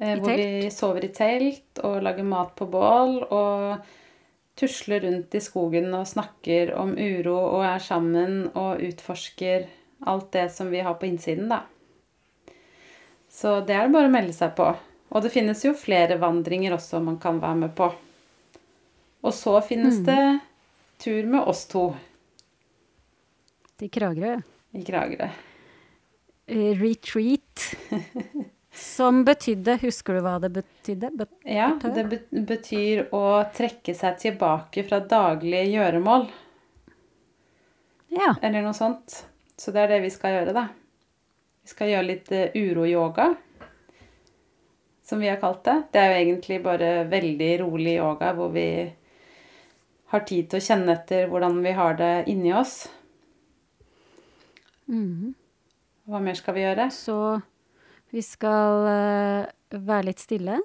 Eh, 0.00 0.18
hvor 0.18 0.36
vi 0.38 0.70
sover 0.70 1.08
i 1.08 1.12
telt 1.14 1.80
og 1.82 2.02
lager 2.06 2.26
mat 2.26 2.52
på 2.58 2.68
bål 2.70 3.16
og 3.34 3.88
tusler 4.58 5.02
rundt 5.02 5.34
i 5.34 5.40
skogen 5.42 5.90
og 5.94 6.06
snakker 6.06 6.70
om 6.78 6.94
uro 6.94 7.36
og 7.38 7.64
er 7.66 7.82
sammen 7.82 8.44
og 8.54 8.82
utforsker 8.82 9.66
alt 10.06 10.30
det 10.34 10.48
som 10.54 10.70
vi 10.70 10.82
har 10.86 10.94
på 10.98 11.08
innsiden, 11.08 11.50
da. 11.50 11.64
Så 13.28 13.58
det 13.66 13.74
er 13.74 13.86
det 13.86 13.94
bare 13.94 14.10
å 14.10 14.12
melde 14.12 14.34
seg 14.34 14.54
på. 14.58 14.68
Og 15.08 15.24
det 15.24 15.32
finnes 15.32 15.62
jo 15.64 15.74
flere 15.78 16.18
vandringer 16.20 16.76
også 16.76 17.00
man 17.02 17.18
kan 17.22 17.40
være 17.42 17.58
med 17.64 17.74
på. 17.78 17.90
Og 19.26 19.34
så 19.34 19.56
finnes 19.66 19.98
det 20.06 20.38
tur 21.02 21.26
med 21.26 21.42
oss 21.42 21.64
to 21.70 21.90
Til 23.78 23.90
Kragerø. 23.94 24.38
i 24.74 24.84
Kragerø. 24.86 25.28
Eh, 26.46 26.78
Retreat. 26.78 27.66
Som 28.78 29.24
betydde 29.26 29.78
Husker 29.82 30.18
du 30.18 30.22
hva 30.22 30.36
det 30.42 30.52
betydde? 30.54 31.10
Bet 31.18 31.32
Ja, 31.48 31.72
det 31.82 32.20
betyr 32.30 33.08
å 33.14 33.22
trekke 33.54 33.94
seg 33.96 34.20
tilbake 34.22 34.84
fra 34.86 35.00
daglige 35.02 35.64
gjøremål, 35.72 36.28
ja. 38.14 38.36
eller 38.40 38.62
noe 38.62 38.76
sånt. 38.76 39.24
Så 39.58 39.74
det 39.74 39.82
er 39.82 39.96
det 39.96 40.04
vi 40.06 40.12
skal 40.14 40.36
gjøre, 40.36 40.54
da. 40.54 40.68
Vi 41.66 41.72
skal 41.72 41.90
gjøre 41.90 42.06
litt 42.06 42.30
eh, 42.32 42.54
uroyoga, 42.54 43.32
som 45.08 45.18
vi 45.18 45.30
har 45.32 45.40
kalt 45.42 45.64
det. 45.66 45.76
Det 45.92 46.04
er 46.04 46.12
jo 46.12 46.20
egentlig 46.22 46.60
bare 46.62 46.92
veldig 47.10 47.50
rolig 47.64 47.96
yoga, 47.98 48.30
hvor 48.38 48.54
vi 48.54 48.68
har 50.12 50.24
tid 50.28 50.48
til 50.48 50.60
å 50.60 50.66
kjenne 50.68 50.94
etter 50.94 51.26
hvordan 51.28 51.58
vi 51.64 51.74
har 51.76 51.98
det 51.98 52.12
inni 52.30 52.54
oss. 52.56 52.78
Mm. 54.88 55.34
Hva 56.08 56.22
mer 56.24 56.38
skal 56.38 56.56
vi 56.56 56.64
gjøre? 56.64 56.88
Så 56.94 57.18
vi 58.14 58.24
skal 58.24 58.88
eh, 58.88 59.78
være 59.78 60.08
litt 60.08 60.22
stille. 60.22 60.58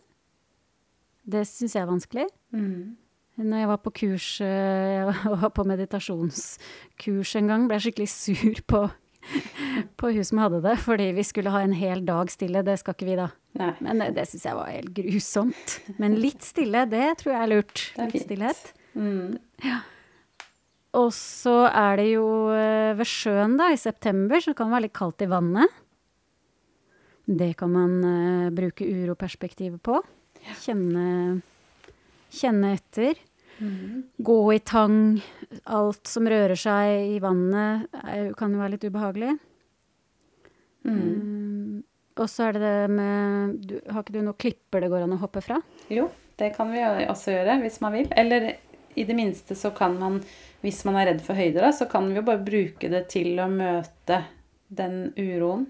Det 1.23 1.43
syns 1.47 1.75
jeg 1.75 1.83
er 1.83 1.91
vanskelig. 1.91 2.27
Mm. 2.55 2.95
Når 3.43 3.63
jeg 3.63 3.69
var 3.71 3.79
på 3.81 3.93
kurs, 3.99 4.27
eh, 4.45 4.99
jeg 4.99 5.15
var 5.43 5.53
på 5.55 5.65
meditasjonskurs 5.67 7.37
en 7.39 7.49
gang, 7.51 7.65
ble 7.67 7.79
jeg 7.79 7.87
skikkelig 7.87 8.11
sur 8.13 8.61
på, 8.69 8.83
på 9.99 10.11
hun 10.15 10.27
som 10.29 10.43
hadde 10.43 10.61
det, 10.63 10.77
fordi 10.83 11.09
vi 11.17 11.25
skulle 11.27 11.53
ha 11.53 11.63
en 11.65 11.75
hel 11.75 12.05
dag 12.07 12.31
stille. 12.31 12.63
Det 12.63 12.77
skal 12.79 12.95
ikke 12.95 13.09
vi, 13.09 13.17
da. 13.19 13.31
Nei. 13.59 13.73
Men 13.83 14.05
eh, 14.05 14.13
det 14.15 14.27
syns 14.31 14.47
jeg 14.47 14.59
var 14.59 14.71
helt 14.71 14.93
grusomt. 14.95 15.79
Men 15.99 16.19
litt 16.21 16.45
stille, 16.47 16.85
det 16.91 17.09
tror 17.23 17.35
jeg 17.35 17.41
er 17.41 17.53
lurt. 17.57 17.89
Det 17.97 18.05
er 18.05 18.15
litt 18.15 18.29
stillhet. 18.29 18.63
Mm. 18.93 19.75
Og 20.93 21.09
så 21.17 21.63
er 21.67 21.97
det 21.97 22.11
jo 22.11 22.25
ved 22.53 23.07
sjøen, 23.09 23.57
da, 23.57 23.71
i 23.73 23.79
september, 23.81 24.39
så 24.39 24.53
kan 24.53 24.69
det 24.69 24.77
være 24.77 24.85
litt 24.87 24.99
kaldt 24.99 25.25
i 25.25 25.31
vannet. 25.31 25.79
Det 27.25 27.53
kan 27.59 27.71
man 27.71 27.99
uh, 28.03 28.49
bruke 28.51 28.85
uroperspektivet 28.87 29.79
på. 29.83 30.01
Kjenne, 30.59 31.39
kjenne 32.33 32.73
etter. 32.75 33.19
Mm. 33.59 34.03
Gå 34.17 34.39
i 34.53 34.59
tang. 34.59 35.21
Alt 35.63 36.09
som 36.09 36.27
rører 36.27 36.57
seg 36.59 37.15
i 37.15 37.21
vannet, 37.23 37.87
er, 38.03 38.33
kan 38.37 38.51
jo 38.51 38.59
være 38.59 38.75
litt 38.75 38.87
ubehagelig. 38.89 39.37
Mm. 40.83 40.99
Um, 40.99 41.83
Og 42.19 42.27
så 42.29 42.49
er 42.49 42.57
det 42.57 42.61
det 42.65 42.89
med 42.91 43.53
du, 43.63 43.77
Har 43.87 44.03
ikke 44.03 44.17
du 44.17 44.19
noen 44.19 44.35
klipper 44.35 44.83
det 44.83 44.89
går 44.91 45.05
an 45.05 45.15
å 45.15 45.21
hoppe 45.21 45.41
fra? 45.45 45.61
Jo, 45.87 46.09
det 46.37 46.51
kan 46.57 46.73
vi 46.73 46.83
også 46.83 47.37
gjøre 47.37 47.61
hvis 47.63 47.79
man 47.85 47.95
vil. 47.95 48.09
Eller 48.19 48.49
i 48.99 49.05
det 49.07 49.15
minste 49.17 49.55
så 49.57 49.71
kan 49.73 49.95
man, 49.97 50.19
hvis 50.61 50.83
man 50.85 50.99
er 50.99 51.13
redd 51.13 51.23
for 51.25 51.39
høyder, 51.39 51.63
da, 51.63 51.71
så 51.73 51.87
kan 51.89 52.09
vi 52.09 52.19
jo 52.19 52.25
bare 52.27 52.43
bruke 52.43 52.91
det 52.91 53.07
til 53.13 53.39
å 53.41 53.47
møte 53.49 54.19
den 54.73 55.13
uroen. 55.17 55.69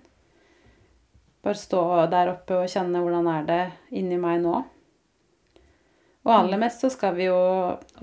Bare 1.43 1.60
stå 1.60 1.82
der 2.12 2.32
oppe 2.32 2.62
og 2.62 2.69
kjenne 2.71 3.01
hvordan 3.03 3.27
er 3.27 3.47
det 3.49 3.62
inni 3.99 4.15
meg 4.21 4.39
nå. 4.45 4.62
Og 6.23 6.32
aller 6.32 6.60
mest 6.62 6.79
så 6.86 6.88
skal 6.93 7.17
vi 7.17 7.25
jo 7.27 7.36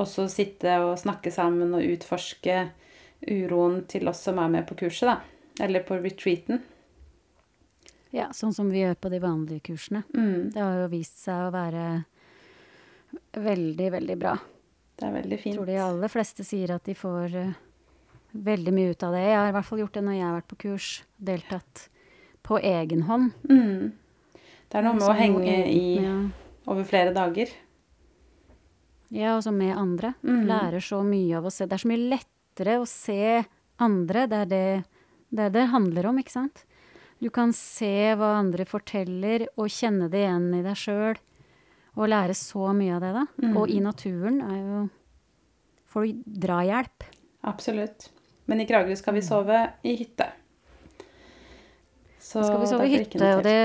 også 0.02 0.26
sitte 0.28 0.74
og 0.84 0.98
snakke 1.00 1.32
sammen 1.32 1.72
og 1.72 1.86
utforske 1.88 2.58
uroen 3.30 3.86
til 3.88 4.08
oss 4.12 4.20
som 4.26 4.38
er 4.42 4.50
med 4.52 4.66
på 4.68 4.76
kurset, 4.82 5.08
da. 5.08 5.64
Eller 5.64 5.80
på 5.88 5.96
retreaten. 6.00 6.60
Ja, 8.12 8.26
sånn 8.34 8.52
som 8.52 8.68
vi 8.72 8.82
gjør 8.82 8.96
på 9.00 9.08
de 9.12 9.20
vanlige 9.22 9.62
kursene. 9.70 10.02
Mm, 10.12 10.50
Det 10.52 10.60
har 10.60 10.78
jo 10.82 10.88
vist 10.92 11.20
seg 11.22 11.46
å 11.46 11.52
være 11.54 11.84
veldig, 13.40 13.90
veldig 13.96 14.16
bra. 14.20 14.36
det 14.98 15.06
er 15.08 15.12
veldig 15.16 15.38
fint. 15.40 15.54
Jeg 15.54 15.58
tror 15.60 15.66
de 15.70 15.78
aller 15.80 16.08
fleste 16.12 16.44
sier 16.44 16.74
at 16.74 16.84
de 16.84 16.94
får 16.94 17.36
eh, 17.40 17.52
veldig 18.36 18.72
mye 18.76 18.90
ut 18.92 19.02
av 19.06 19.14
det. 19.16 19.22
Jeg 19.24 19.38
har 19.38 19.48
i 19.48 19.54
hvert 19.56 19.68
fall 19.68 19.78
gjort 19.80 19.94
det 19.96 20.04
når 20.04 20.12
jeg 20.18 20.26
har 20.26 20.36
vært 20.36 20.50
på 20.52 20.60
kurs. 20.66 20.88
Deltatt 21.16 21.86
på 22.46 22.58
egen 22.58 23.06
hånd. 23.08 23.32
Mm. 23.48 23.90
Det 24.70 24.78
er 24.78 24.86
noe 24.86 24.98
med 24.98 25.08
å 25.08 25.16
henge 25.18 25.56
i 25.66 25.98
ja. 25.98 26.14
over 26.70 26.86
flere 26.86 27.14
dager. 27.14 27.50
Ja, 29.10 29.34
også 29.36 29.50
med 29.54 29.74
andre. 29.74 30.14
Mm. 30.22 30.44
Lærer 30.46 30.84
så 30.84 31.02
mye 31.02 31.40
av 31.40 31.48
å 31.48 31.52
se. 31.54 31.66
Det 31.66 31.74
er 31.74 31.82
så 31.82 31.90
mye 31.90 32.10
lettere 32.12 32.76
å 32.78 32.86
se 32.86 33.42
andre. 33.82 34.26
Det 34.30 34.42
er 34.44 34.50
det 34.50 34.66
det, 35.30 35.46
er 35.46 35.54
det 35.54 35.66
handler 35.70 36.10
om, 36.10 36.18
ikke 36.18 36.34
sant? 36.34 36.64
Du 37.20 37.28
kan 37.34 37.52
se 37.54 38.14
hva 38.18 38.36
andre 38.38 38.64
forteller, 38.66 39.46
og 39.60 39.70
kjenne 39.70 40.08
det 40.10 40.24
igjen 40.24 40.48
i 40.56 40.62
deg 40.64 40.78
sjøl. 40.78 41.20
Og 41.98 42.08
lære 42.10 42.34
så 42.38 42.70
mye 42.74 42.96
av 42.96 43.04
det, 43.04 43.10
da. 43.18 43.26
Mm. 43.42 43.54
Og 43.58 43.70
i 43.70 43.82
naturen 43.84 44.40
er 44.46 44.58
jo 44.60 44.88
Får 45.90 46.04
du 46.06 46.18
drahjelp. 46.44 47.02
Absolutt. 47.50 48.12
Men 48.46 48.60
i 48.62 48.66
Kragerø 48.68 48.94
skal 48.94 49.16
vi 49.16 49.24
sove 49.26 49.56
i 49.82 49.96
hytte. 49.98 50.28
Så 52.20 52.44
skal 52.44 52.60
vi 52.60 52.68
sove 52.68 52.88
i 52.88 52.98
hytte, 52.98 53.32
og 53.36 53.42
det 53.46 53.56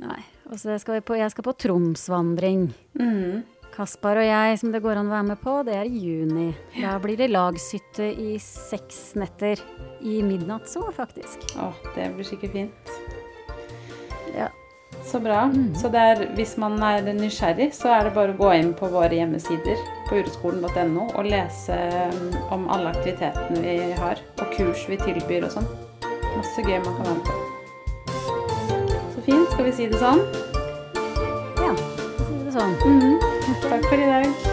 Nei. 0.00 0.20
Og 0.50 0.58
så 0.58 0.74
skal 0.82 0.98
vi 0.98 1.06
på, 1.06 1.16
jeg 1.18 1.30
skal 1.32 1.46
på 1.46 1.56
Tromsvandring. 1.66 2.70
mm. 2.98 3.40
Kaspar 3.70 4.18
og 4.18 4.26
jeg, 4.26 4.56
som 4.58 4.72
det 4.74 4.80
går 4.82 4.98
an 4.98 5.08
å 5.08 5.14
være 5.14 5.26
med 5.28 5.38
på, 5.40 5.52
det 5.64 5.76
er 5.78 5.86
i 5.88 6.00
juni. 6.02 6.48
Da 6.74 6.96
blir 7.00 7.16
det 7.16 7.30
lagshytte 7.30 8.08
i 8.10 8.34
seks 8.42 9.14
netter. 9.20 9.62
I 10.00 10.20
midnattssol, 10.26 10.90
faktisk. 10.96 11.44
Å, 11.60 11.70
det 11.94 12.08
blir 12.16 12.26
sikkert 12.26 12.56
fint. 12.56 12.90
Ja. 14.34 14.48
Så 15.06 15.20
bra. 15.22 15.46
Mm. 15.52 15.70
Så 15.78 15.88
er, 15.96 16.26
hvis 16.36 16.56
man 16.60 16.76
er 16.84 17.06
nysgjerrig, 17.14 17.70
så 17.76 17.92
er 17.94 18.08
det 18.08 18.14
bare 18.16 18.34
å 18.34 18.40
gå 18.40 18.50
inn 18.58 18.72
på 18.76 18.90
våre 18.92 19.16
hjemmesider 19.16 19.80
på 20.08 20.18
ureskolen.no 20.18 21.06
og 21.14 21.30
lese 21.30 21.78
um, 22.10 22.26
om 22.58 22.66
alle 22.74 22.92
aktivitetene 22.92 23.62
vi 23.64 23.94
har, 24.02 24.20
og 24.40 24.58
kurs 24.58 24.84
vi 24.90 24.98
tilbyr 25.00 25.46
og 25.48 25.56
sånn. 25.56 25.70
Masse 26.36 26.62
gøy 26.62 26.78
man 26.84 26.94
kan 26.96 27.04
være 27.06 27.14
med 27.14 27.24
på. 27.24 27.32
Så 29.14 29.20
fint. 29.24 29.50
Skal 29.52 29.64
vi 29.64 29.72
si 29.72 29.88
det 29.90 30.00
sånn? 30.00 30.22
Ja, 31.60 31.72
vi 31.74 32.24
sier 32.28 32.46
det 32.46 32.54
sånn. 32.56 32.72
Mhm. 32.86 33.20
Takk 33.68 33.84
for 33.90 33.94
i 33.98 34.08
dag. 34.08 34.49